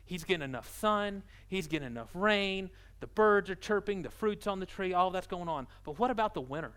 He's 0.04 0.24
getting 0.24 0.42
enough 0.42 0.74
sun, 0.78 1.22
he's 1.48 1.66
getting 1.66 1.86
enough 1.86 2.08
rain, 2.14 2.70
the 3.00 3.06
birds 3.06 3.50
are 3.50 3.54
chirping, 3.54 4.02
the 4.02 4.10
fruit's 4.10 4.46
on 4.46 4.58
the 4.58 4.66
tree, 4.66 4.94
all 4.94 5.10
that's 5.10 5.26
going 5.26 5.48
on. 5.48 5.66
But 5.84 5.98
what 5.98 6.10
about 6.10 6.32
the 6.32 6.40
winter? 6.40 6.72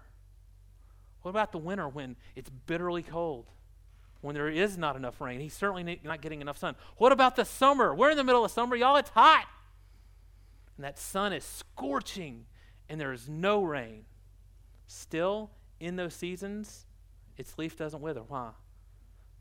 What 1.22 1.30
about 1.30 1.52
the 1.52 1.58
winter 1.58 1.88
when 1.88 2.16
it's 2.36 2.50
bitterly 2.50 3.04
cold? 3.04 3.48
When 4.22 4.36
there 4.36 4.50
is 4.50 4.78
not 4.78 4.96
enough 4.96 5.20
rain? 5.20 5.40
He's 5.40 5.54
certainly 5.54 6.00
not 6.04 6.22
getting 6.22 6.42
enough 6.42 6.58
sun. 6.58 6.76
What 6.98 7.12
about 7.12 7.36
the 7.36 7.46
summer? 7.46 7.94
We're 7.94 8.12
in 8.12 8.18
the 8.18 8.24
middle 8.24 8.46
of 8.46 8.52
summer, 8.52 8.76
y'all. 8.76 8.98
It's 8.98 9.10
hot. 9.10 9.48
And 10.78 10.86
that 10.86 11.00
sun 11.00 11.34
is 11.34 11.44
scorching, 11.44 12.46
and 12.88 13.00
there 13.00 13.14
is 13.14 13.28
no 13.28 13.64
rain. 13.64 14.06
Still, 14.86 15.52
in 15.80 15.96
those 15.96 16.14
seasons, 16.14 16.86
its 17.38 17.58
leaf 17.58 17.78
doesn't 17.78 18.02
wither. 18.02 18.22
Why? 18.22 18.52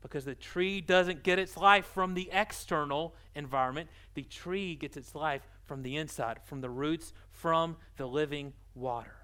Because 0.01 0.25
the 0.25 0.33
tree 0.33 0.81
doesn't 0.81 1.21
get 1.21 1.37
its 1.37 1.55
life 1.55 1.85
from 1.85 2.15
the 2.15 2.29
external 2.31 3.13
environment. 3.35 3.89
The 4.15 4.23
tree 4.23 4.75
gets 4.75 4.97
its 4.97 5.13
life 5.13 5.47
from 5.65 5.83
the 5.83 5.97
inside, 5.97 6.39
from 6.43 6.61
the 6.61 6.69
roots, 6.69 7.13
from 7.31 7.77
the 7.97 8.07
living 8.07 8.53
water. 8.73 9.15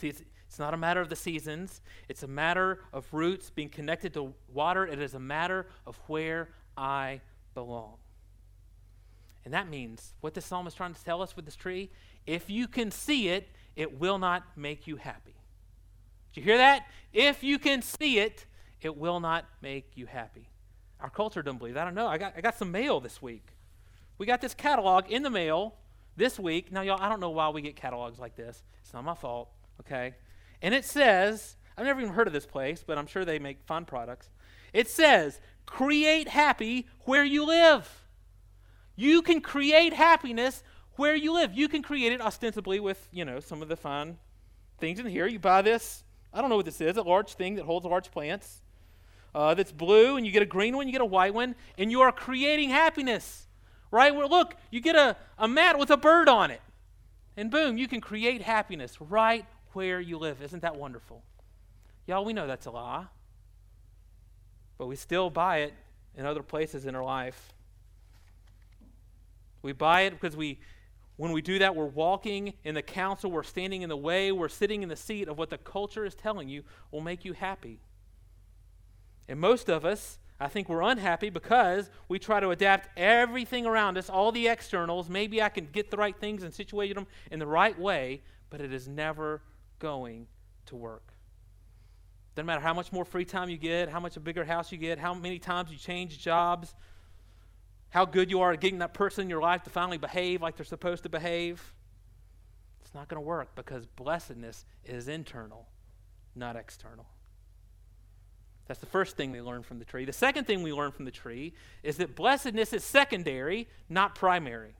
See, 0.00 0.12
it's, 0.56 0.58
not 0.58 0.72
a 0.72 0.78
matter 0.78 1.02
of 1.02 1.10
the 1.10 1.16
seasons, 1.16 1.82
it's 2.08 2.22
a 2.22 2.26
matter 2.26 2.80
of 2.90 3.06
roots 3.12 3.50
being 3.50 3.68
connected 3.68 4.14
to 4.14 4.32
water. 4.54 4.86
It 4.86 5.02
is 5.02 5.12
a 5.12 5.20
matter 5.20 5.66
of 5.86 5.98
where 6.06 6.48
I 6.78 7.20
belong. 7.52 7.96
And 9.44 9.52
that 9.52 9.68
means 9.68 10.14
what 10.22 10.32
the 10.32 10.40
psalm 10.40 10.66
is 10.66 10.72
trying 10.72 10.94
to 10.94 11.04
tell 11.04 11.20
us 11.20 11.36
with 11.36 11.44
this 11.44 11.56
tree 11.56 11.90
if 12.26 12.48
you 12.48 12.66
can 12.68 12.90
see 12.90 13.28
it, 13.28 13.48
it 13.76 14.00
will 14.00 14.16
not 14.16 14.44
make 14.56 14.86
you 14.86 14.96
happy. 14.96 15.34
Did 16.32 16.40
you 16.40 16.44
hear 16.44 16.56
that? 16.56 16.86
If 17.12 17.44
you 17.44 17.58
can 17.58 17.82
see 17.82 18.18
it, 18.18 18.46
it 18.80 18.96
will 18.96 19.20
not 19.20 19.44
make 19.60 19.90
you 19.94 20.06
happy. 20.06 20.48
Our 21.00 21.10
culture 21.10 21.42
doesn't 21.42 21.58
believe 21.58 21.74
that. 21.74 21.82
I 21.82 21.84
don't 21.84 21.94
know. 21.94 22.06
I 22.06 22.16
got, 22.16 22.32
I 22.34 22.40
got 22.40 22.56
some 22.56 22.72
mail 22.72 22.98
this 22.98 23.20
week. 23.20 23.46
We 24.16 24.24
got 24.24 24.40
this 24.40 24.54
catalog 24.54 25.10
in 25.10 25.22
the 25.22 25.28
mail 25.28 25.74
this 26.16 26.38
week. 26.38 26.72
Now, 26.72 26.80
y'all, 26.80 26.98
I 26.98 27.10
don't 27.10 27.20
know 27.20 27.28
why 27.28 27.50
we 27.50 27.60
get 27.60 27.76
catalogs 27.76 28.18
like 28.18 28.36
this. 28.36 28.64
It's 28.82 28.94
not 28.94 29.04
my 29.04 29.14
fault, 29.14 29.50
okay? 29.80 30.14
And 30.62 30.74
it 30.74 30.84
says, 30.84 31.56
I've 31.76 31.86
never 31.86 32.00
even 32.00 32.14
heard 32.14 32.26
of 32.26 32.32
this 32.32 32.46
place, 32.46 32.84
but 32.86 32.98
I'm 32.98 33.06
sure 33.06 33.24
they 33.24 33.38
make 33.38 33.62
fun 33.66 33.84
products. 33.84 34.30
It 34.72 34.88
says, 34.88 35.40
create 35.66 36.28
happy 36.28 36.86
where 37.00 37.24
you 37.24 37.46
live. 37.46 38.04
You 38.94 39.22
can 39.22 39.40
create 39.40 39.92
happiness 39.92 40.62
where 40.94 41.14
you 41.14 41.34
live. 41.34 41.52
You 41.54 41.68
can 41.68 41.82
create 41.82 42.12
it 42.12 42.20
ostensibly 42.20 42.80
with, 42.80 43.08
you 43.12 43.24
know, 43.24 43.40
some 43.40 43.62
of 43.62 43.68
the 43.68 43.76
fun 43.76 44.18
things 44.78 44.98
in 44.98 45.06
here. 45.06 45.26
You 45.26 45.38
buy 45.38 45.62
this 45.62 46.04
I 46.36 46.42
don't 46.42 46.50
know 46.50 46.56
what 46.56 46.66
this 46.66 46.82
is, 46.82 46.98
a 46.98 47.02
large 47.02 47.32
thing 47.32 47.54
that 47.54 47.64
holds 47.64 47.86
large 47.86 48.10
plants. 48.10 48.60
Uh, 49.34 49.54
that's 49.54 49.72
blue, 49.72 50.16
and 50.16 50.26
you 50.26 50.32
get 50.32 50.42
a 50.42 50.46
green 50.46 50.76
one, 50.76 50.86
you 50.86 50.92
get 50.92 51.00
a 51.00 51.04
white 51.04 51.32
one, 51.32 51.54
and 51.78 51.90
you 51.90 52.02
are 52.02 52.12
creating 52.12 52.70
happiness. 52.70 53.46
Right? 53.90 54.14
Well, 54.14 54.28
look, 54.28 54.54
you 54.70 54.80
get 54.80 54.96
a, 54.96 55.16
a 55.38 55.48
mat 55.48 55.78
with 55.78 55.90
a 55.90 55.96
bird 55.96 56.28
on 56.28 56.50
it, 56.50 56.60
and 57.36 57.50
boom, 57.50 57.78
you 57.78 57.88
can 57.88 58.02
create 58.02 58.42
happiness 58.42 59.00
right 59.00 59.46
where 59.76 60.00
you 60.00 60.16
live. 60.16 60.40
Isn't 60.40 60.62
that 60.62 60.74
wonderful? 60.74 61.22
Y'all, 62.06 62.24
we 62.24 62.32
know 62.32 62.46
that's 62.46 62.64
a 62.64 62.70
lie, 62.70 63.04
but 64.78 64.86
we 64.86 64.96
still 64.96 65.28
buy 65.28 65.58
it 65.58 65.74
in 66.16 66.24
other 66.24 66.42
places 66.42 66.86
in 66.86 66.94
our 66.94 67.04
life. 67.04 67.52
We 69.60 69.72
buy 69.72 70.02
it 70.02 70.12
because 70.12 70.34
we 70.34 70.58
when 71.16 71.32
we 71.32 71.42
do 71.42 71.58
that, 71.58 71.76
we're 71.76 71.84
walking 71.86 72.54
in 72.64 72.74
the 72.74 72.82
counsel, 72.82 73.30
we're 73.30 73.42
standing 73.42 73.82
in 73.82 73.88
the 73.88 73.96
way, 73.96 74.32
we're 74.32 74.48
sitting 74.48 74.82
in 74.82 74.88
the 74.88 74.96
seat 74.96 75.28
of 75.28 75.38
what 75.38 75.50
the 75.50 75.58
culture 75.58 76.04
is 76.04 76.14
telling 76.14 76.48
you 76.48 76.62
will 76.90 77.00
make 77.00 77.24
you 77.24 77.32
happy. 77.32 77.80
And 79.28 79.40
most 79.40 79.68
of 79.68 79.84
us, 79.84 80.18
I 80.38 80.48
think 80.48 80.68
we're 80.68 80.82
unhappy 80.82 81.30
because 81.30 81.90
we 82.08 82.18
try 82.18 82.40
to 82.40 82.50
adapt 82.50 82.90
everything 82.98 83.66
around 83.66 83.96
us, 83.96 84.10
all 84.10 84.30
the 84.30 84.48
externals. 84.48 85.08
Maybe 85.08 85.42
I 85.42 85.48
can 85.48 85.68
get 85.72 85.90
the 85.90 85.96
right 85.96 86.16
things 86.18 86.42
and 86.42 86.52
situate 86.52 86.94
them 86.94 87.06
in 87.30 87.38
the 87.38 87.46
right 87.46 87.78
way, 87.78 88.22
but 88.50 88.60
it 88.60 88.72
is 88.72 88.86
never 88.86 89.40
going 89.78 90.26
to 90.66 90.76
work. 90.76 91.12
Doesn't 92.34 92.46
matter 92.46 92.60
how 92.60 92.74
much 92.74 92.92
more 92.92 93.04
free 93.04 93.24
time 93.24 93.48
you 93.48 93.56
get, 93.56 93.88
how 93.88 94.00
much 94.00 94.16
a 94.16 94.20
bigger 94.20 94.44
house 94.44 94.70
you 94.70 94.78
get, 94.78 94.98
how 94.98 95.14
many 95.14 95.38
times 95.38 95.70
you 95.70 95.78
change 95.78 96.18
jobs, 96.18 96.74
how 97.88 98.04
good 98.04 98.30
you 98.30 98.40
are 98.40 98.52
at 98.52 98.60
getting 98.60 98.80
that 98.80 98.92
person 98.92 99.22
in 99.22 99.30
your 99.30 99.40
life 99.40 99.62
to 99.62 99.70
finally 99.70 99.96
behave 99.96 100.42
like 100.42 100.56
they're 100.56 100.66
supposed 100.66 101.02
to 101.04 101.08
behave. 101.08 101.72
It's 102.82 102.94
not 102.94 103.08
going 103.08 103.22
to 103.22 103.26
work 103.26 103.54
because 103.54 103.86
blessedness 103.86 104.66
is 104.84 105.08
internal, 105.08 105.66
not 106.34 106.56
external. 106.56 107.06
That's 108.66 108.80
the 108.80 108.86
first 108.86 109.16
thing 109.16 109.32
we 109.32 109.40
learn 109.40 109.62
from 109.62 109.78
the 109.78 109.84
tree. 109.84 110.04
The 110.04 110.12
second 110.12 110.46
thing 110.46 110.62
we 110.62 110.72
learn 110.72 110.92
from 110.92 111.04
the 111.04 111.10
tree 111.10 111.54
is 111.82 111.96
that 111.98 112.16
blessedness 112.16 112.72
is 112.72 112.84
secondary, 112.84 113.68
not 113.88 114.14
primary. 114.14 114.74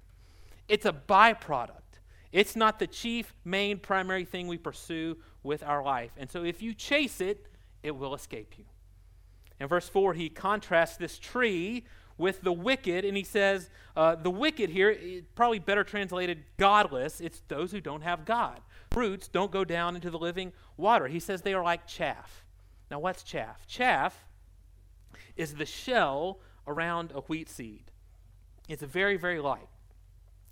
It's 0.69 0.85
a 0.85 0.93
byproduct. 0.93 1.86
It's 2.37 2.55
not 2.55 2.79
the 2.79 2.87
chief, 2.87 3.33
main, 3.47 3.79
primary 3.79 4.27
thing 4.27 4.47
we 4.47 4.59
pursue 4.59 5.17
with 5.43 5.63
our 5.63 5.83
life. 5.83 6.11
And 6.19 6.31
so 6.31 6.45
if 6.45 6.61
you 6.61 6.75
chase 6.75 7.23
it, 7.23 7.47
it 7.83 7.93
will 7.97 8.15
escape 8.15 8.59
you. 8.59 8.67
In 9.59 9.69
verse 9.69 9.89
4, 9.89 10.13
he 10.13 10.29
contrasts 10.29 10.99
this 10.99 11.19
tree 11.19 11.87
with 12.19 12.43
the 12.43 12.53
wicked, 12.53 13.07
and 13.07 13.17
he 13.17 13.25
says, 13.25 13.71
uh, 13.97 14.17
the 14.17 14.29
wicked 14.29 14.69
here, 14.69 14.95
probably 15.35 15.61
better 15.61 15.83
translated 15.83 16.45
godless, 16.59 17.23
it's 17.23 17.41
those 17.49 17.73
who 17.73 17.81
don't 17.81 18.03
have 18.03 18.27
God. 18.27 18.61
Roots 18.95 19.29
don't 19.29 19.51
go 19.51 19.65
down 19.65 19.95
into 19.95 20.11
the 20.11 20.19
living 20.19 20.53
water. 20.77 21.09
He 21.09 21.21
says 21.21 21.41
they 21.41 21.55
are 21.55 21.65
like 21.65 21.87
chaff. 21.87 22.45
Now, 22.91 22.99
what's 22.99 23.23
chaff? 23.23 23.67
Chaff 23.67 24.27
is 25.37 25.55
the 25.55 25.65
shell 25.65 26.41
around 26.67 27.13
a 27.15 27.21
wheat 27.21 27.49
seed. 27.49 27.91
It's 28.69 28.83
very, 28.83 29.17
very 29.17 29.41
light. 29.41 29.69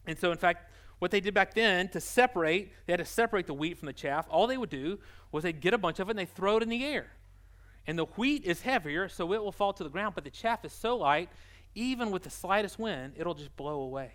And 0.07 0.19
so, 0.19 0.33
in 0.33 0.39
fact, 0.39 0.71
what 1.05 1.11
they 1.11 1.21
did 1.21 1.35
back 1.35 1.53
then 1.53 1.87
to 1.89 2.01
separate, 2.01 2.73
they 2.87 2.95
had 2.95 2.99
to 2.99 3.05
separate 3.05 3.47
the 3.47 3.53
wheat 3.53 3.77
from 3.77 3.85
the 3.85 3.93
chaff. 3.93 4.27
All 4.31 4.47
they 4.47 4.57
would 4.57 4.71
do 4.71 4.99
was 5.33 5.45
they'd 5.45 5.61
get 5.61 5.75
a 5.75 5.79
bunch 5.79 5.99
of 5.99 6.09
it 6.09 6.13
and 6.13 6.19
they'd 6.19 6.35
throw 6.35 6.57
it 6.57 6.63
in 6.63 6.71
the 6.71 6.83
air. 6.83 7.09
And 7.87 7.99
the 7.99 8.07
wheat 8.07 8.43
is 8.47 8.63
heavier, 8.63 9.11
so 9.11 9.31
it 9.35 9.43
will 9.43 9.53
fall 9.53 9.75
to 9.75 9.85
the 9.85 9.91
ground, 9.91 10.15
but 10.15 10.25
the 10.25 10.31
chaff 10.31 10.65
is 10.65 10.73
so 10.73 10.97
light, 10.97 11.29
even 11.75 12.11
with 12.11 12.23
the 12.23 12.31
slightest 12.31 12.79
wind, 12.79 13.13
it'll 13.19 13.35
just 13.35 13.55
blow 13.55 13.83
away. 13.83 14.13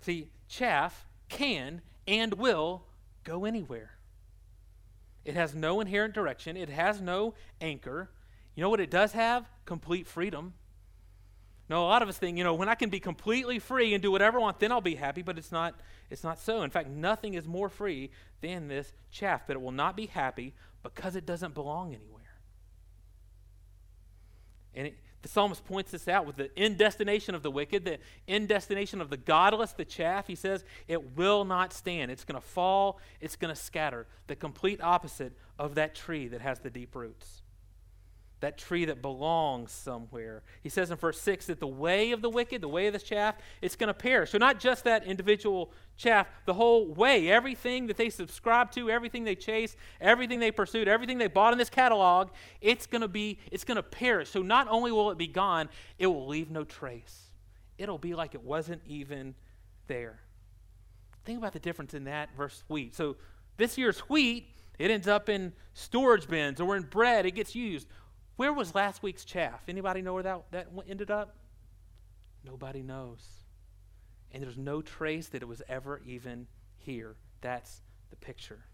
See, 0.00 0.28
chaff 0.48 1.04
can 1.28 1.82
and 2.08 2.32
will 2.32 2.84
go 3.24 3.44
anywhere. 3.44 3.98
It 5.26 5.34
has 5.34 5.54
no 5.54 5.78
inherent 5.82 6.14
direction, 6.14 6.56
it 6.56 6.70
has 6.70 7.02
no 7.02 7.34
anchor. 7.60 8.08
You 8.54 8.62
know 8.62 8.70
what 8.70 8.80
it 8.80 8.90
does 8.90 9.12
have? 9.12 9.44
Complete 9.66 10.06
freedom. 10.06 10.54
No, 11.68 11.84
a 11.84 11.88
lot 11.88 12.02
of 12.02 12.08
us 12.08 12.18
think, 12.18 12.38
you 12.38 12.44
know, 12.44 12.54
when 12.54 12.68
I 12.68 12.74
can 12.74 12.90
be 12.90 13.00
completely 13.00 13.58
free 13.58 13.94
and 13.94 14.02
do 14.02 14.10
whatever 14.10 14.38
I 14.38 14.42
want, 14.42 14.58
then 14.60 14.72
I'll 14.72 14.80
be 14.80 14.96
happy, 14.96 15.22
but 15.22 15.38
it's 15.38 15.52
not 15.52 15.74
it's 16.10 16.24
not 16.24 16.38
so. 16.38 16.62
In 16.62 16.70
fact, 16.70 16.90
nothing 16.90 17.34
is 17.34 17.46
more 17.46 17.68
free 17.68 18.10
than 18.42 18.68
this 18.68 18.92
chaff, 19.10 19.46
but 19.46 19.56
it 19.56 19.62
will 19.62 19.72
not 19.72 19.96
be 19.96 20.06
happy 20.06 20.54
because 20.82 21.16
it 21.16 21.24
doesn't 21.24 21.54
belong 21.54 21.94
anywhere. 21.94 22.22
And 24.74 24.88
it, 24.88 24.98
the 25.22 25.28
psalmist 25.28 25.64
points 25.64 25.92
this 25.92 26.08
out 26.08 26.26
with 26.26 26.36
the 26.36 26.50
end 26.58 26.78
destination 26.78 27.34
of 27.34 27.42
the 27.42 27.50
wicked, 27.50 27.84
the 27.84 27.98
end 28.26 28.48
destination 28.48 29.00
of 29.00 29.08
the 29.08 29.16
godless, 29.16 29.72
the 29.72 29.84
chaff. 29.84 30.26
He 30.26 30.34
says 30.34 30.64
it 30.88 31.16
will 31.16 31.44
not 31.44 31.72
stand. 31.72 32.10
It's 32.10 32.24
going 32.24 32.40
to 32.40 32.46
fall, 32.46 32.98
it's 33.20 33.36
going 33.36 33.54
to 33.54 33.60
scatter. 33.60 34.06
The 34.26 34.36
complete 34.36 34.82
opposite 34.82 35.32
of 35.58 35.76
that 35.76 35.94
tree 35.94 36.26
that 36.28 36.40
has 36.40 36.58
the 36.58 36.70
deep 36.70 36.94
roots 36.96 37.41
that 38.42 38.58
tree 38.58 38.84
that 38.84 39.00
belongs 39.00 39.70
somewhere. 39.70 40.42
He 40.62 40.68
says 40.68 40.90
in 40.90 40.96
verse 40.96 41.20
6 41.20 41.46
that 41.46 41.60
the 41.60 41.66
way 41.66 42.10
of 42.10 42.22
the 42.22 42.28
wicked, 42.28 42.60
the 42.60 42.68
way 42.68 42.88
of 42.88 42.92
the 42.92 42.98
chaff, 42.98 43.36
it's 43.62 43.76
going 43.76 43.86
to 43.86 43.94
perish. 43.94 44.30
So, 44.30 44.38
not 44.38 44.58
just 44.58 44.82
that 44.82 45.04
individual 45.04 45.72
chaff, 45.96 46.26
the 46.44 46.54
whole 46.54 46.92
way, 46.92 47.30
everything 47.30 47.86
that 47.86 47.96
they 47.96 48.10
subscribe 48.10 48.72
to, 48.72 48.90
everything 48.90 49.22
they 49.22 49.36
chase, 49.36 49.76
everything 50.00 50.40
they 50.40 50.50
pursued, 50.50 50.88
everything 50.88 51.18
they 51.18 51.28
bought 51.28 51.52
in 51.52 51.58
this 51.58 51.70
catalog, 51.70 52.30
it's 52.60 52.84
going 52.84 53.02
to 53.02 53.08
be, 53.08 53.38
it's 53.52 53.64
going 53.64 53.76
to 53.76 53.82
perish. 53.82 54.28
So, 54.28 54.42
not 54.42 54.66
only 54.68 54.90
will 54.90 55.12
it 55.12 55.18
be 55.18 55.28
gone, 55.28 55.68
it 55.98 56.08
will 56.08 56.26
leave 56.26 56.50
no 56.50 56.64
trace. 56.64 57.30
It'll 57.78 57.96
be 57.96 58.14
like 58.14 58.34
it 58.34 58.42
wasn't 58.42 58.82
even 58.86 59.36
there. 59.86 60.18
Think 61.24 61.38
about 61.38 61.52
the 61.52 61.60
difference 61.60 61.94
in 61.94 62.04
that 62.04 62.30
versus 62.36 62.64
wheat. 62.66 62.96
So, 62.96 63.16
this 63.56 63.78
year's 63.78 64.00
wheat, 64.00 64.48
it 64.80 64.90
ends 64.90 65.06
up 65.06 65.28
in 65.28 65.52
storage 65.74 66.26
bins 66.26 66.60
or 66.60 66.74
in 66.74 66.82
bread. 66.82 67.24
It 67.24 67.36
gets 67.36 67.54
used. 67.54 67.86
Where 68.36 68.52
was 68.52 68.74
last 68.74 69.02
week's 69.02 69.24
chaff? 69.24 69.62
Anybody 69.68 70.02
know 70.02 70.14
where 70.14 70.22
that, 70.22 70.42
that 70.52 70.68
ended 70.88 71.10
up? 71.10 71.36
Nobody 72.44 72.82
knows. 72.82 73.26
And 74.32 74.42
there's 74.42 74.58
no 74.58 74.82
trace 74.82 75.28
that 75.28 75.42
it 75.42 75.48
was 75.48 75.62
ever 75.68 76.00
even 76.06 76.46
here. 76.78 77.16
That's 77.40 77.82
the 78.10 78.16
picture. 78.16 78.64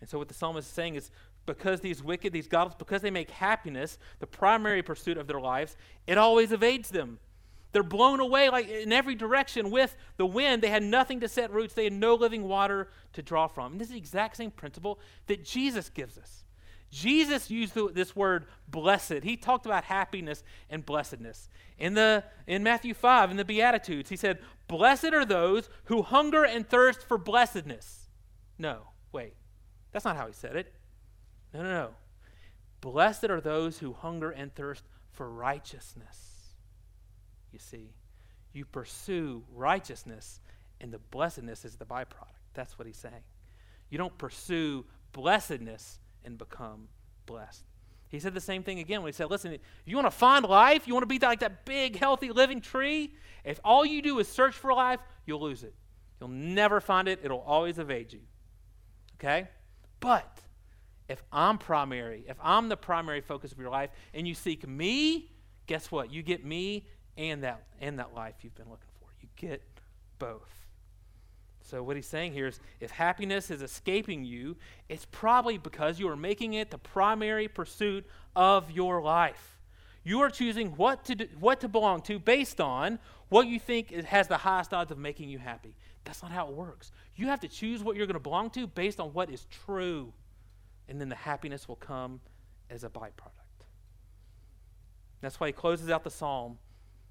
And 0.00 0.08
so, 0.08 0.18
what 0.18 0.28
the 0.28 0.34
psalmist 0.34 0.68
is 0.68 0.74
saying 0.74 0.94
is 0.94 1.10
because 1.46 1.80
these 1.80 2.02
wicked, 2.02 2.32
these 2.32 2.48
godless, 2.48 2.74
because 2.74 3.02
they 3.02 3.10
make 3.10 3.30
happiness 3.30 3.98
the 4.20 4.26
primary 4.26 4.82
pursuit 4.82 5.18
of 5.18 5.26
their 5.26 5.40
lives, 5.40 5.76
it 6.06 6.18
always 6.18 6.52
evades 6.52 6.90
them. 6.90 7.18
They're 7.72 7.82
blown 7.82 8.20
away 8.20 8.50
like 8.50 8.68
in 8.68 8.92
every 8.92 9.14
direction 9.14 9.70
with 9.70 9.96
the 10.18 10.26
wind. 10.26 10.62
They 10.62 10.68
had 10.68 10.82
nothing 10.82 11.20
to 11.20 11.28
set 11.28 11.50
roots. 11.50 11.74
They 11.74 11.84
had 11.84 11.92
no 11.92 12.14
living 12.14 12.44
water 12.44 12.90
to 13.14 13.22
draw 13.22 13.46
from. 13.46 13.72
And 13.72 13.80
this 13.80 13.88
is 13.88 13.92
the 13.92 13.98
exact 13.98 14.36
same 14.36 14.50
principle 14.50 14.98
that 15.26 15.44
Jesus 15.44 15.88
gives 15.88 16.18
us. 16.18 16.44
Jesus 16.92 17.50
used 17.50 17.74
this 17.94 18.14
word 18.14 18.44
blessed. 18.68 19.22
He 19.22 19.38
talked 19.38 19.64
about 19.64 19.84
happiness 19.84 20.44
and 20.68 20.84
blessedness. 20.84 21.48
In, 21.78 21.94
the, 21.94 22.22
in 22.46 22.62
Matthew 22.62 22.92
5, 22.92 23.30
in 23.30 23.38
the 23.38 23.46
Beatitudes, 23.46 24.10
he 24.10 24.16
said, 24.16 24.38
Blessed 24.68 25.14
are 25.14 25.24
those 25.24 25.70
who 25.84 26.02
hunger 26.02 26.44
and 26.44 26.68
thirst 26.68 27.08
for 27.08 27.16
blessedness. 27.16 28.10
No, 28.58 28.88
wait. 29.10 29.32
That's 29.90 30.04
not 30.04 30.16
how 30.16 30.26
he 30.26 30.34
said 30.34 30.54
it. 30.54 30.74
No, 31.54 31.62
no, 31.62 31.70
no. 31.70 31.90
Blessed 32.82 33.24
are 33.24 33.40
those 33.40 33.78
who 33.78 33.94
hunger 33.94 34.30
and 34.30 34.54
thirst 34.54 34.84
for 35.12 35.30
righteousness. 35.30 36.52
You 37.52 37.58
see, 37.58 37.94
you 38.52 38.66
pursue 38.66 39.44
righteousness, 39.50 40.40
and 40.78 40.92
the 40.92 40.98
blessedness 40.98 41.64
is 41.64 41.76
the 41.76 41.86
byproduct. 41.86 42.36
That's 42.52 42.78
what 42.78 42.86
he's 42.86 42.98
saying. 42.98 43.24
You 43.88 43.96
don't 43.96 44.16
pursue 44.18 44.84
blessedness 45.12 46.00
and 46.24 46.38
become 46.38 46.88
blessed. 47.26 47.64
He 48.08 48.20
said 48.20 48.34
the 48.34 48.40
same 48.40 48.62
thing 48.62 48.78
again 48.78 49.02
when 49.02 49.08
he 49.08 49.16
said, 49.16 49.30
Listen, 49.30 49.56
you 49.86 49.96
want 49.96 50.06
to 50.06 50.10
find 50.10 50.44
life? 50.44 50.86
You 50.86 50.94
want 50.94 51.02
to 51.02 51.06
be 51.06 51.18
like 51.18 51.40
that 51.40 51.64
big, 51.64 51.96
healthy, 51.96 52.30
living 52.30 52.60
tree? 52.60 53.14
If 53.42 53.58
all 53.64 53.86
you 53.86 54.02
do 54.02 54.18
is 54.18 54.28
search 54.28 54.54
for 54.54 54.72
life, 54.74 55.00
you'll 55.24 55.40
lose 55.40 55.62
it. 55.62 55.74
You'll 56.20 56.28
never 56.28 56.80
find 56.80 57.08
it, 57.08 57.20
it'll 57.22 57.40
always 57.40 57.78
evade 57.78 58.12
you. 58.12 58.20
Okay? 59.16 59.48
But 59.98 60.40
if 61.08 61.22
I'm 61.32 61.58
primary, 61.58 62.24
if 62.28 62.36
I'm 62.42 62.68
the 62.68 62.76
primary 62.76 63.20
focus 63.20 63.50
of 63.50 63.58
your 63.58 63.70
life, 63.70 63.90
and 64.14 64.28
you 64.28 64.34
seek 64.34 64.66
me, 64.68 65.30
guess 65.66 65.90
what? 65.90 66.12
You 66.12 66.22
get 66.22 66.44
me 66.44 66.86
and 67.16 67.42
that 67.42 67.64
and 67.80 67.98
that 67.98 68.14
life 68.14 68.34
you've 68.42 68.54
been 68.54 68.70
looking 68.70 68.90
for. 69.00 69.08
You 69.20 69.28
get 69.36 69.62
both. 70.18 70.61
So, 71.72 71.82
what 71.82 71.96
he's 71.96 72.06
saying 72.06 72.34
here 72.34 72.48
is 72.48 72.60
if 72.80 72.90
happiness 72.90 73.50
is 73.50 73.62
escaping 73.62 74.26
you, 74.26 74.56
it's 74.90 75.06
probably 75.10 75.56
because 75.56 75.98
you 75.98 76.06
are 76.10 76.16
making 76.16 76.52
it 76.52 76.70
the 76.70 76.76
primary 76.76 77.48
pursuit 77.48 78.04
of 78.36 78.70
your 78.70 79.00
life. 79.00 79.56
You 80.04 80.20
are 80.20 80.28
choosing 80.28 80.72
what 80.72 81.06
to, 81.06 81.14
do, 81.14 81.28
what 81.40 81.60
to 81.60 81.68
belong 81.68 82.02
to 82.02 82.18
based 82.18 82.60
on 82.60 82.98
what 83.30 83.46
you 83.46 83.58
think 83.58 83.90
has 84.04 84.28
the 84.28 84.36
highest 84.36 84.74
odds 84.74 84.90
of 84.90 84.98
making 84.98 85.30
you 85.30 85.38
happy. 85.38 85.74
That's 86.04 86.20
not 86.20 86.30
how 86.30 86.46
it 86.46 86.52
works. 86.52 86.92
You 87.16 87.28
have 87.28 87.40
to 87.40 87.48
choose 87.48 87.82
what 87.82 87.96
you're 87.96 88.06
going 88.06 88.16
to 88.16 88.20
belong 88.20 88.50
to 88.50 88.66
based 88.66 89.00
on 89.00 89.14
what 89.14 89.30
is 89.30 89.46
true, 89.64 90.12
and 90.90 91.00
then 91.00 91.08
the 91.08 91.16
happiness 91.16 91.68
will 91.68 91.76
come 91.76 92.20
as 92.68 92.84
a 92.84 92.90
byproduct. 92.90 93.64
That's 95.22 95.40
why 95.40 95.46
he 95.46 95.54
closes 95.54 95.88
out 95.88 96.04
the 96.04 96.10
psalm 96.10 96.58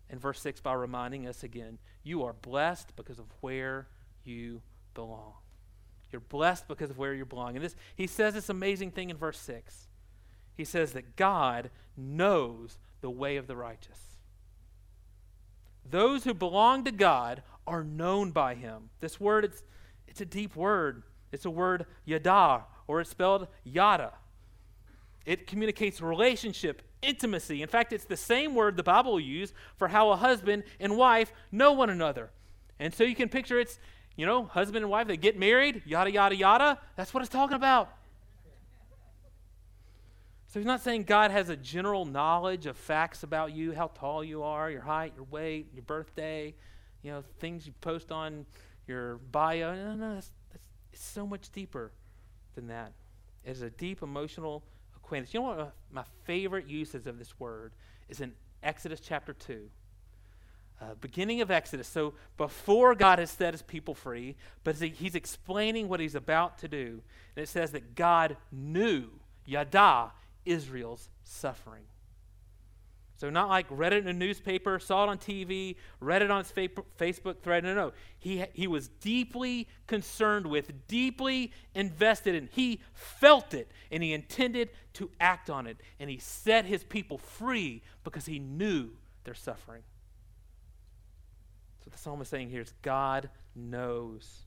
in 0.07 0.19
verse 0.19 0.39
6 0.39 0.61
by 0.61 0.73
reminding 0.73 1.25
us 1.25 1.41
again 1.41 1.79
you 2.03 2.21
are 2.23 2.33
blessed 2.33 2.95
because 2.95 3.17
of 3.17 3.25
where 3.39 3.87
you 4.23 4.61
belong. 4.93 5.33
You're 6.11 6.21
blessed 6.21 6.67
because 6.67 6.89
of 6.89 6.97
where 6.97 7.13
you 7.13 7.25
belong. 7.25 7.55
And 7.55 7.63
this, 7.63 7.75
he 7.95 8.07
says 8.07 8.33
this 8.33 8.49
amazing 8.49 8.91
thing 8.91 9.09
in 9.09 9.17
verse 9.17 9.39
6. 9.39 9.87
He 10.55 10.65
says 10.65 10.91
that 10.93 11.15
God 11.15 11.69
knows 11.95 12.77
the 12.99 13.09
way 13.09 13.37
of 13.37 13.47
the 13.47 13.55
righteous. 13.55 13.99
Those 15.89 16.23
who 16.23 16.33
belong 16.33 16.83
to 16.83 16.91
God 16.91 17.41
are 17.65 17.83
known 17.83 18.31
by 18.31 18.55
him. 18.55 18.89
This 18.99 19.19
word, 19.19 19.45
it's, 19.45 19.63
it's 20.07 20.21
a 20.21 20.25
deep 20.25 20.55
word. 20.55 21.03
It's 21.31 21.45
a 21.45 21.49
word 21.49 21.85
yada, 22.05 22.65
or 22.87 23.01
it's 23.01 23.09
spelled 23.09 23.47
yada. 23.63 24.13
It 25.25 25.47
communicates 25.47 26.01
relationship, 26.01 26.81
intimacy. 27.01 27.61
In 27.61 27.69
fact, 27.69 27.93
it's 27.93 28.05
the 28.05 28.17
same 28.17 28.55
word 28.55 28.75
the 28.75 28.83
Bible 28.83 29.13
will 29.13 29.19
use 29.19 29.53
for 29.77 29.87
how 29.87 30.11
a 30.11 30.15
husband 30.15 30.63
and 30.79 30.97
wife 30.97 31.31
know 31.51 31.71
one 31.71 31.89
another. 31.89 32.31
And 32.79 32.93
so 32.93 33.03
you 33.03 33.15
can 33.15 33.29
picture 33.29 33.59
it's 33.59 33.79
you 34.15 34.25
know, 34.25 34.43
husband 34.43 34.83
and 34.83 34.91
wife, 34.91 35.07
they 35.07 35.17
get 35.17 35.37
married, 35.37 35.83
yada, 35.85 36.11
yada, 36.11 36.35
yada. 36.35 36.79
That's 36.95 37.13
what 37.13 37.21
it's 37.21 37.31
talking 37.31 37.55
about. 37.55 37.89
So 40.47 40.59
he's 40.59 40.67
not 40.67 40.81
saying 40.81 41.03
God 41.03 41.31
has 41.31 41.47
a 41.47 41.55
general 41.55 42.03
knowledge 42.03 42.65
of 42.65 42.75
facts 42.75 43.23
about 43.23 43.53
you, 43.53 43.71
how 43.71 43.87
tall 43.87 44.21
you 44.21 44.43
are, 44.43 44.69
your 44.69 44.81
height, 44.81 45.13
your 45.15 45.23
weight, 45.31 45.67
your 45.73 45.83
birthday, 45.83 46.53
you 47.03 47.11
know, 47.11 47.23
things 47.39 47.65
you 47.65 47.73
post 47.79 48.11
on 48.11 48.45
your 48.85 49.17
bio. 49.31 49.73
No, 49.73 49.95
no, 49.95 50.15
that's, 50.15 50.31
that's, 50.51 50.63
it's 50.91 51.03
so 51.03 51.25
much 51.25 51.49
deeper 51.53 51.93
than 52.55 52.67
that. 52.67 52.91
It 53.45 53.51
is 53.51 53.61
a 53.61 53.69
deep 53.69 54.03
emotional 54.03 54.61
acquaintance. 54.93 55.33
You 55.33 55.39
know 55.39 55.47
what 55.47 55.73
my 55.89 56.03
favorite 56.25 56.67
uses 56.67 57.07
of 57.07 57.17
this 57.17 57.39
word 57.39 57.71
is 58.09 58.19
in 58.19 58.33
Exodus 58.61 58.99
chapter 58.99 59.31
2. 59.31 59.69
Uh, 60.81 60.95
beginning 60.99 61.41
of 61.41 61.51
Exodus. 61.51 61.87
So 61.87 62.15
before 62.37 62.95
God 62.95 63.19
has 63.19 63.29
set 63.29 63.53
his 63.53 63.61
people 63.61 63.93
free, 63.93 64.35
but 64.63 64.75
he's 64.77 65.13
explaining 65.13 65.87
what 65.87 65.99
he's 65.99 66.15
about 66.15 66.57
to 66.59 66.67
do. 66.67 67.03
And 67.35 67.43
it 67.43 67.49
says 67.49 67.71
that 67.71 67.93
God 67.93 68.35
knew, 68.51 69.09
Yada, 69.45 70.11
Israel's 70.43 71.09
suffering. 71.23 71.83
So, 73.17 73.29
not 73.29 73.49
like 73.49 73.67
read 73.69 73.93
it 73.93 73.97
in 73.97 74.07
a 74.07 74.13
newspaper, 74.13 74.79
saw 74.79 75.03
it 75.03 75.09
on 75.09 75.19
TV, 75.19 75.75
read 75.99 76.23
it 76.23 76.31
on 76.31 76.43
his 76.43 76.51
Facebook 76.51 77.41
thread. 77.43 77.63
No, 77.63 77.75
no. 77.75 77.91
He, 78.17 78.43
he 78.53 78.65
was 78.65 78.87
deeply 78.87 79.67
concerned 79.85 80.47
with, 80.47 80.87
deeply 80.87 81.51
invested 81.75 82.33
in. 82.33 82.49
He 82.51 82.81
felt 82.95 83.53
it, 83.53 83.69
and 83.91 84.01
he 84.01 84.13
intended 84.13 84.69
to 84.93 85.11
act 85.19 85.51
on 85.51 85.67
it. 85.67 85.77
And 85.99 86.09
he 86.09 86.17
set 86.17 86.65
his 86.65 86.83
people 86.83 87.19
free 87.19 87.83
because 88.03 88.25
he 88.25 88.39
knew 88.39 88.89
their 89.23 89.35
suffering. 89.35 89.83
The 91.91 91.97
psalmist 91.97 92.27
is 92.27 92.31
saying 92.31 92.49
here 92.49 92.61
is 92.61 92.73
God 92.81 93.29
knows. 93.55 94.45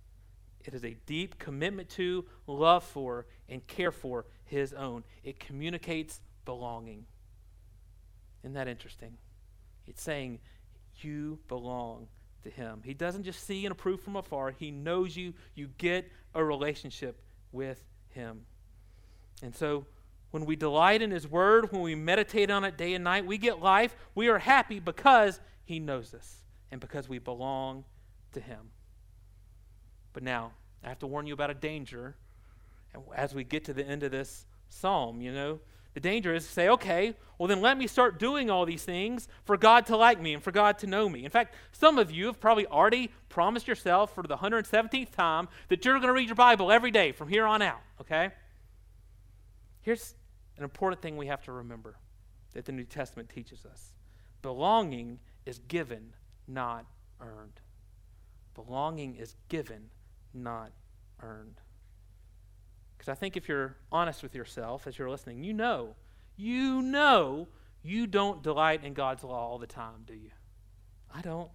It 0.64 0.74
is 0.74 0.84
a 0.84 0.96
deep 1.06 1.38
commitment 1.38 1.90
to, 1.90 2.24
love 2.46 2.84
for, 2.84 3.26
and 3.48 3.66
care 3.66 3.92
for 3.92 4.24
his 4.44 4.72
own. 4.72 5.04
It 5.22 5.38
communicates 5.38 6.20
belonging. 6.44 7.04
Isn't 8.42 8.54
that 8.54 8.68
interesting? 8.68 9.16
It's 9.86 10.02
saying 10.02 10.38
you 11.00 11.38
belong 11.48 12.08
to 12.44 12.50
him. 12.50 12.80
He 12.84 12.94
doesn't 12.94 13.24
just 13.24 13.46
see 13.46 13.66
and 13.66 13.72
approve 13.72 14.00
from 14.00 14.16
afar, 14.16 14.50
he 14.50 14.70
knows 14.70 15.16
you. 15.16 15.34
You 15.54 15.68
get 15.78 16.10
a 16.34 16.42
relationship 16.42 17.20
with 17.52 17.84
him. 18.10 18.42
And 19.42 19.54
so 19.54 19.86
when 20.30 20.46
we 20.46 20.56
delight 20.56 21.02
in 21.02 21.10
his 21.10 21.28
word, 21.28 21.72
when 21.72 21.82
we 21.82 21.94
meditate 21.94 22.50
on 22.50 22.64
it 22.64 22.78
day 22.78 22.94
and 22.94 23.04
night, 23.04 23.26
we 23.26 23.38
get 23.38 23.60
life. 23.60 23.94
We 24.14 24.28
are 24.28 24.38
happy 24.38 24.80
because 24.80 25.40
he 25.64 25.78
knows 25.78 26.14
us 26.14 26.43
and 26.74 26.80
because 26.80 27.08
we 27.08 27.20
belong 27.20 27.84
to 28.32 28.40
him. 28.40 28.58
But 30.12 30.24
now, 30.24 30.54
I 30.82 30.88
have 30.88 30.98
to 30.98 31.06
warn 31.06 31.24
you 31.24 31.32
about 31.32 31.50
a 31.50 31.54
danger 31.54 32.16
as 33.14 33.32
we 33.32 33.44
get 33.44 33.64
to 33.66 33.72
the 33.72 33.86
end 33.86 34.02
of 34.02 34.10
this 34.10 34.44
psalm, 34.68 35.20
you 35.20 35.32
know. 35.32 35.60
The 35.92 36.00
danger 36.00 36.34
is 36.34 36.44
to 36.44 36.52
say, 36.52 36.68
okay, 36.70 37.14
well, 37.38 37.46
then 37.46 37.60
let 37.60 37.78
me 37.78 37.86
start 37.86 38.18
doing 38.18 38.50
all 38.50 38.66
these 38.66 38.82
things 38.82 39.28
for 39.44 39.56
God 39.56 39.86
to 39.86 39.96
like 39.96 40.20
me 40.20 40.34
and 40.34 40.42
for 40.42 40.50
God 40.50 40.76
to 40.78 40.88
know 40.88 41.08
me. 41.08 41.24
In 41.24 41.30
fact, 41.30 41.54
some 41.70 41.96
of 41.96 42.10
you 42.10 42.26
have 42.26 42.40
probably 42.40 42.66
already 42.66 43.12
promised 43.28 43.68
yourself 43.68 44.12
for 44.12 44.24
the 44.24 44.38
117th 44.38 45.12
time 45.12 45.46
that 45.68 45.84
you're 45.84 45.94
going 46.00 46.08
to 46.08 46.12
read 46.12 46.26
your 46.26 46.34
Bible 46.34 46.72
every 46.72 46.90
day 46.90 47.12
from 47.12 47.28
here 47.28 47.46
on 47.46 47.62
out, 47.62 47.82
okay? 48.00 48.32
Here's 49.80 50.16
an 50.56 50.64
important 50.64 51.00
thing 51.00 51.16
we 51.16 51.28
have 51.28 51.44
to 51.44 51.52
remember 51.52 51.94
that 52.52 52.64
the 52.64 52.72
New 52.72 52.82
Testament 52.82 53.28
teaches 53.28 53.64
us 53.64 53.92
belonging 54.42 55.20
is 55.46 55.60
given, 55.60 56.12
not 56.46 56.86
earned. 57.20 57.60
Belonging 58.54 59.16
is 59.16 59.36
given, 59.48 59.90
not 60.32 60.72
earned. 61.22 61.60
Because 62.96 63.10
I 63.10 63.14
think 63.14 63.36
if 63.36 63.48
you're 63.48 63.76
honest 63.90 64.22
with 64.22 64.34
yourself 64.34 64.86
as 64.86 64.98
you're 64.98 65.10
listening, 65.10 65.44
you 65.44 65.52
know, 65.52 65.96
you 66.36 66.80
know 66.82 67.48
you 67.82 68.06
don't 68.06 68.42
delight 68.42 68.84
in 68.84 68.94
God's 68.94 69.24
law 69.24 69.48
all 69.48 69.58
the 69.58 69.66
time, 69.66 70.04
do 70.06 70.14
you? 70.14 70.30
I 71.14 71.20
don't. 71.20 71.50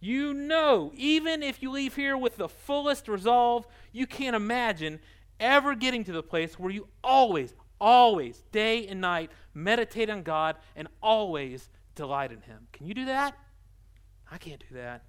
You 0.00 0.34
know, 0.34 0.92
even 0.96 1.42
if 1.42 1.62
you 1.62 1.70
leave 1.70 1.94
here 1.94 2.16
with 2.16 2.36
the 2.36 2.48
fullest 2.48 3.08
resolve, 3.08 3.66
you 3.92 4.06
can't 4.06 4.34
imagine 4.34 5.00
ever 5.38 5.74
getting 5.74 6.04
to 6.04 6.12
the 6.12 6.22
place 6.22 6.58
where 6.58 6.70
you 6.70 6.88
always, 7.04 7.54
always, 7.80 8.42
day 8.52 8.86
and 8.86 9.00
night, 9.00 9.30
meditate 9.54 10.10
on 10.10 10.22
God 10.22 10.56
and 10.76 10.88
always 11.02 11.68
delight 11.94 12.32
in 12.32 12.40
Him. 12.40 12.66
Can 12.72 12.86
you 12.86 12.94
do 12.94 13.04
that? 13.06 13.36
I 14.32 14.38
can't 14.38 14.64
do 14.66 14.76
that. 14.76 15.04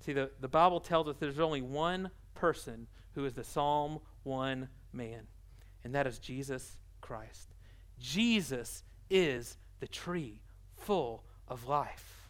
See, 0.00 0.12
the, 0.12 0.30
the 0.40 0.48
Bible 0.48 0.80
tells 0.80 1.08
us 1.08 1.16
there's 1.18 1.40
only 1.40 1.62
one 1.62 2.10
person 2.34 2.86
who 3.14 3.24
is 3.24 3.32
the 3.32 3.42
Psalm 3.42 4.00
1 4.24 4.68
man, 4.92 5.26
and 5.82 5.94
that 5.94 6.06
is 6.06 6.18
Jesus 6.18 6.76
Christ. 7.00 7.54
Jesus 7.98 8.84
is 9.08 9.56
the 9.80 9.88
tree 9.88 10.42
full 10.76 11.24
of 11.48 11.66
life. 11.66 12.28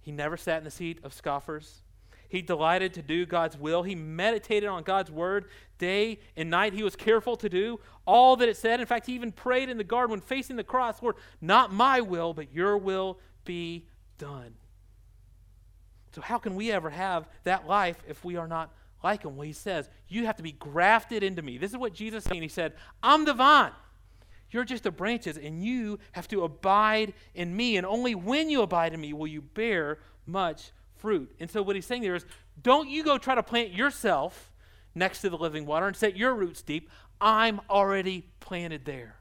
He 0.00 0.12
never 0.12 0.36
sat 0.36 0.58
in 0.58 0.64
the 0.64 0.70
seat 0.70 0.98
of 1.02 1.14
scoffers. 1.14 1.82
He 2.30 2.42
delighted 2.42 2.94
to 2.94 3.02
do 3.02 3.26
God's 3.26 3.58
will. 3.58 3.82
He 3.82 3.96
meditated 3.96 4.68
on 4.68 4.84
God's 4.84 5.10
word 5.10 5.46
day 5.78 6.20
and 6.36 6.48
night. 6.48 6.72
He 6.72 6.84
was 6.84 6.94
careful 6.94 7.36
to 7.36 7.48
do 7.48 7.80
all 8.06 8.36
that 8.36 8.48
it 8.48 8.56
said. 8.56 8.78
In 8.78 8.86
fact, 8.86 9.06
he 9.06 9.14
even 9.14 9.32
prayed 9.32 9.68
in 9.68 9.76
the 9.76 9.84
garden 9.84 10.12
when 10.12 10.20
facing 10.20 10.54
the 10.54 10.64
cross 10.64 11.02
Lord, 11.02 11.16
not 11.40 11.72
my 11.72 12.00
will, 12.00 12.32
but 12.32 12.54
your 12.54 12.78
will 12.78 13.18
be 13.44 13.84
done. 14.16 14.54
So, 16.14 16.20
how 16.20 16.38
can 16.38 16.54
we 16.54 16.70
ever 16.70 16.88
have 16.88 17.28
that 17.42 17.66
life 17.66 17.96
if 18.08 18.24
we 18.24 18.36
are 18.36 18.48
not 18.48 18.72
like 19.02 19.24
him? 19.24 19.36
Well, 19.36 19.46
he 19.46 19.52
says, 19.52 19.88
You 20.06 20.26
have 20.26 20.36
to 20.36 20.42
be 20.44 20.52
grafted 20.52 21.24
into 21.24 21.42
me. 21.42 21.58
This 21.58 21.72
is 21.72 21.78
what 21.78 21.94
Jesus 21.94 22.22
said. 22.22 22.36
He 22.36 22.48
said, 22.48 22.74
I'm 23.02 23.24
the 23.24 23.34
vine. 23.34 23.72
You're 24.52 24.64
just 24.64 24.84
the 24.84 24.92
branches, 24.92 25.36
and 25.36 25.64
you 25.64 25.98
have 26.12 26.28
to 26.28 26.44
abide 26.44 27.12
in 27.34 27.56
me. 27.56 27.76
And 27.76 27.86
only 27.86 28.14
when 28.14 28.50
you 28.50 28.62
abide 28.62 28.92
in 28.92 29.00
me 29.00 29.12
will 29.12 29.26
you 29.26 29.42
bear 29.42 29.98
much 30.26 30.70
fruit. 31.00 31.34
And 31.40 31.50
so, 31.50 31.62
what 31.62 31.76
he's 31.76 31.86
saying 31.86 32.02
there 32.02 32.14
is, 32.14 32.24
Don't 32.60 32.88
you 32.88 33.02
go 33.02 33.18
try 33.18 33.34
to 33.34 33.42
plant 33.42 33.72
yourself 33.72 34.50
next 34.94 35.20
to 35.20 35.30
the 35.30 35.38
living 35.38 35.66
water 35.66 35.86
and 35.86 35.96
set 35.96 36.16
your 36.16 36.34
roots 36.34 36.62
deep. 36.62 36.90
I'm 37.20 37.60
already 37.68 38.26
planted 38.40 38.84
there. 38.84 39.16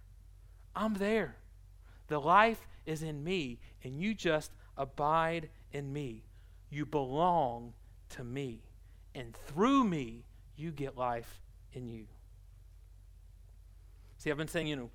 I'm 0.75 0.95
there. 0.95 1.35
The 2.07 2.19
life 2.19 2.67
is 2.85 3.03
in 3.03 3.23
me, 3.23 3.59
and 3.83 3.99
you 4.01 4.13
just 4.13 4.51
abide 4.77 5.49
in 5.71 5.91
me. 5.91 6.23
You 6.69 6.85
belong 6.85 7.73
to 8.09 8.23
me. 8.23 8.63
And 9.13 9.35
through 9.35 9.83
me, 9.83 10.25
you 10.55 10.71
get 10.71 10.97
life 10.97 11.41
in 11.73 11.87
you. 11.87 12.05
See, 14.17 14.31
I've 14.31 14.37
been 14.37 14.47
saying, 14.47 14.67
you 14.67 14.75
know, 14.75 14.89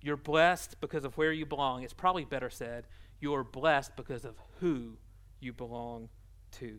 you're 0.00 0.16
blessed 0.16 0.80
because 0.80 1.04
of 1.04 1.16
where 1.16 1.32
you 1.32 1.46
belong. 1.46 1.82
It's 1.82 1.92
probably 1.92 2.24
better 2.24 2.50
said, 2.50 2.86
you're 3.20 3.44
blessed 3.44 3.96
because 3.96 4.24
of 4.24 4.36
who 4.60 4.96
you 5.40 5.52
belong 5.52 6.08
to. 6.52 6.78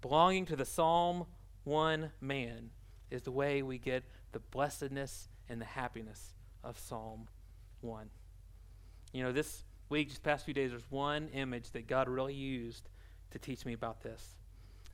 Belonging 0.00 0.46
to 0.46 0.56
the 0.56 0.64
Psalm 0.64 1.26
1 1.64 2.10
man 2.20 2.70
is 3.10 3.22
the 3.22 3.30
way 3.30 3.62
we 3.62 3.78
get 3.78 4.04
the 4.32 4.38
blessedness 4.38 5.28
and 5.48 5.60
the 5.60 5.66
happiness 5.66 6.34
of 6.64 6.78
Psalm 6.78 7.28
1. 7.80 8.08
You 9.12 9.24
know, 9.24 9.32
this 9.32 9.64
week, 9.88 10.08
just 10.08 10.22
past 10.22 10.44
few 10.44 10.54
days, 10.54 10.70
there's 10.70 10.90
one 10.90 11.28
image 11.28 11.72
that 11.72 11.86
God 11.86 12.08
really 12.08 12.34
used 12.34 12.88
to 13.32 13.38
teach 13.38 13.64
me 13.64 13.72
about 13.72 14.02
this. 14.02 14.36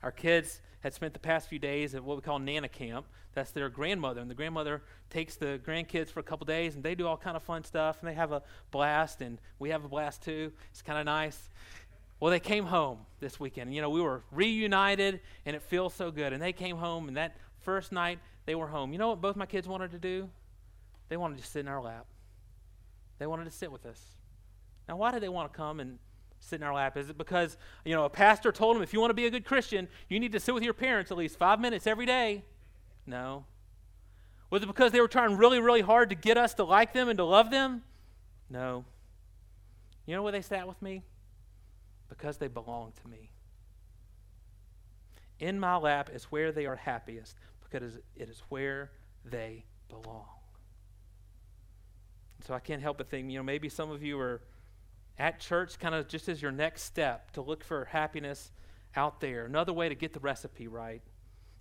Our 0.02 0.12
kids 0.12 0.60
had 0.80 0.94
spent 0.94 1.12
the 1.12 1.18
past 1.18 1.48
few 1.48 1.58
days 1.58 1.94
at 1.94 2.04
what 2.04 2.16
we 2.16 2.22
call 2.22 2.38
Nana 2.38 2.68
Camp. 2.68 3.06
That's 3.34 3.50
their 3.50 3.68
grandmother, 3.68 4.20
and 4.20 4.30
the 4.30 4.34
grandmother 4.34 4.82
takes 5.10 5.36
the 5.36 5.60
grandkids 5.66 6.08
for 6.08 6.20
a 6.20 6.22
couple 6.22 6.46
days, 6.46 6.74
and 6.74 6.82
they 6.82 6.94
do 6.94 7.06
all 7.06 7.16
kind 7.16 7.36
of 7.36 7.42
fun 7.42 7.64
stuff, 7.64 7.98
and 8.00 8.08
they 8.08 8.14
have 8.14 8.32
a 8.32 8.42
blast, 8.70 9.20
and 9.20 9.38
we 9.58 9.70
have 9.70 9.84
a 9.84 9.88
blast 9.88 10.22
too. 10.22 10.52
It's 10.70 10.82
kind 10.82 10.98
of 10.98 11.04
nice. 11.04 11.50
Well, 12.18 12.30
they 12.30 12.40
came 12.40 12.64
home 12.64 13.00
this 13.20 13.38
weekend. 13.38 13.74
You 13.74 13.82
know, 13.82 13.90
we 13.90 14.00
were 14.00 14.22
reunited, 14.30 15.20
and 15.44 15.54
it 15.54 15.62
feels 15.62 15.92
so 15.94 16.10
good. 16.10 16.32
And 16.32 16.42
they 16.42 16.52
came 16.52 16.76
home, 16.76 17.08
and 17.08 17.16
that 17.16 17.36
first 17.60 17.92
night 17.92 18.18
they 18.46 18.54
were 18.54 18.68
home. 18.68 18.92
You 18.92 18.98
know 18.98 19.08
what 19.08 19.20
both 19.20 19.36
my 19.36 19.46
kids 19.46 19.68
wanted 19.68 19.90
to 19.90 19.98
do? 19.98 20.30
They 21.08 21.16
wanted 21.16 21.38
to 21.38 21.44
sit 21.44 21.60
in 21.60 21.68
our 21.68 21.82
lap. 21.82 22.06
They 23.18 23.26
wanted 23.26 23.44
to 23.44 23.50
sit 23.50 23.70
with 23.70 23.84
us. 23.86 24.00
Now, 24.88 24.96
why 24.96 25.10
did 25.10 25.22
they 25.22 25.28
want 25.28 25.52
to 25.52 25.56
come 25.56 25.80
and 25.80 25.98
sit 26.40 26.60
in 26.60 26.66
our 26.66 26.74
lap? 26.74 26.96
Is 26.96 27.10
it 27.10 27.18
because, 27.18 27.56
you 27.84 27.94
know, 27.94 28.04
a 28.04 28.10
pastor 28.10 28.52
told 28.52 28.76
them 28.76 28.82
if 28.82 28.92
you 28.92 29.00
want 29.00 29.10
to 29.10 29.14
be 29.14 29.26
a 29.26 29.30
good 29.30 29.44
Christian, 29.44 29.88
you 30.08 30.20
need 30.20 30.32
to 30.32 30.40
sit 30.40 30.54
with 30.54 30.62
your 30.62 30.74
parents 30.74 31.10
at 31.10 31.16
least 31.16 31.38
five 31.38 31.60
minutes 31.60 31.86
every 31.86 32.06
day? 32.06 32.44
No. 33.06 33.44
Was 34.50 34.62
it 34.62 34.66
because 34.66 34.92
they 34.92 35.00
were 35.00 35.08
trying 35.08 35.36
really, 35.36 35.60
really 35.60 35.80
hard 35.80 36.10
to 36.10 36.14
get 36.14 36.38
us 36.38 36.54
to 36.54 36.64
like 36.64 36.92
them 36.92 37.08
and 37.08 37.18
to 37.18 37.24
love 37.24 37.50
them? 37.50 37.82
No. 38.48 38.84
You 40.06 40.14
know 40.14 40.22
where 40.22 40.32
they 40.32 40.42
sat 40.42 40.68
with 40.68 40.80
me? 40.80 41.02
Because 42.08 42.38
they 42.38 42.48
belong 42.48 42.92
to 43.02 43.08
me. 43.08 43.30
In 45.38 45.60
my 45.60 45.76
lap 45.76 46.10
is 46.12 46.24
where 46.24 46.52
they 46.52 46.66
are 46.66 46.76
happiest 46.76 47.36
because 47.62 47.96
it 48.14 48.28
is 48.28 48.42
where 48.48 48.90
they 49.24 49.64
belong. 49.88 50.26
So 52.46 52.54
I 52.54 52.60
can't 52.60 52.80
help 52.80 52.98
but 52.98 53.08
think, 53.10 53.30
you 53.30 53.38
know, 53.38 53.42
maybe 53.42 53.68
some 53.68 53.90
of 53.90 54.02
you 54.02 54.18
are 54.20 54.40
at 55.18 55.40
church 55.40 55.78
kind 55.78 55.94
of 55.94 56.08
just 56.08 56.28
as 56.28 56.40
your 56.40 56.52
next 56.52 56.82
step 56.82 57.32
to 57.32 57.42
look 57.42 57.64
for 57.64 57.86
happiness 57.86 58.50
out 58.94 59.20
there. 59.20 59.44
Another 59.44 59.72
way 59.72 59.88
to 59.88 59.94
get 59.94 60.12
the 60.12 60.20
recipe 60.20 60.68
right. 60.68 61.02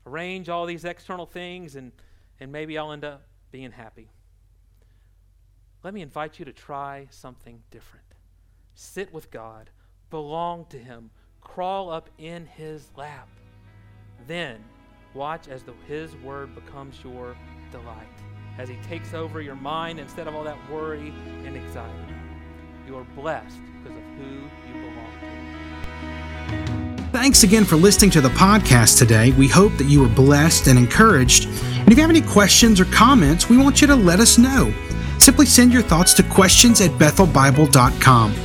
Arrange 0.06 0.48
all 0.48 0.66
these 0.66 0.86
external 0.86 1.26
things 1.26 1.76
and 1.76 1.92
and 2.40 2.52
maybe 2.52 2.78
I'll 2.78 2.92
end 2.92 3.06
up 3.06 3.24
being 3.52 3.72
happy. 3.72 4.10
Let 5.84 5.94
me 5.94 6.02
invite 6.02 6.40
you 6.40 6.46
to 6.46 6.54
try 6.54 7.08
something 7.12 7.62
different. 7.72 8.06
Sit 8.74 9.14
with 9.14 9.32
God, 9.32 9.70
belong 10.16 10.64
to 10.70 10.78
Him, 10.78 11.10
crawl 11.42 11.90
up 11.90 12.10
in 12.18 12.46
His 12.46 12.88
lap. 12.96 13.28
Then 14.28 14.64
watch 15.14 15.50
as 15.50 15.62
the, 15.62 15.74
His 15.90 16.16
Word 16.16 16.56
becomes 16.56 17.04
your 17.04 17.36
delight, 17.70 18.08
as 18.58 18.70
He 18.70 18.78
takes 18.88 19.14
over 19.14 19.42
your 19.42 19.58
mind 19.58 20.00
instead 20.00 20.30
of 20.30 20.34
all 20.34 20.46
that 20.46 20.58
worry 20.72 21.14
and 21.44 21.58
anxiety. 21.58 22.14
You 22.88 22.96
are 22.96 23.04
blessed 23.14 23.60
because 23.84 23.98
of 23.98 24.04
who 24.18 24.36
you 24.70 24.74
belong 24.90 25.12
to. 25.20 27.04
Thanks 27.12 27.44
again 27.44 27.66
for 27.66 27.76
listening 27.76 28.12
to 28.12 28.22
the 28.22 28.30
podcast 28.30 28.98
today. 28.98 29.32
We 29.34 29.50
hope 29.50 29.74
that 29.74 29.88
you 29.88 30.00
were 30.00 30.08
blessed 30.08 30.68
and 30.68 30.80
encouraged. 30.80 31.50
And 31.50 31.92
if 31.92 31.98
you 31.98 32.02
have 32.02 32.10
any 32.10 32.22
questions 32.22 32.80
or 32.80 32.86
comments, 32.86 33.50
we 33.50 33.58
want 33.58 33.82
you 33.82 33.88
to 33.88 33.96
let 33.98 34.22
us 34.22 34.38
know. 34.38 34.74
Simply 35.18 35.46
send 35.46 35.74
your 35.74 35.82
thoughts 35.82 36.14
to 36.14 36.24
questions 36.24 36.80
at 36.80 36.92
bethelbible.com. 36.92 38.45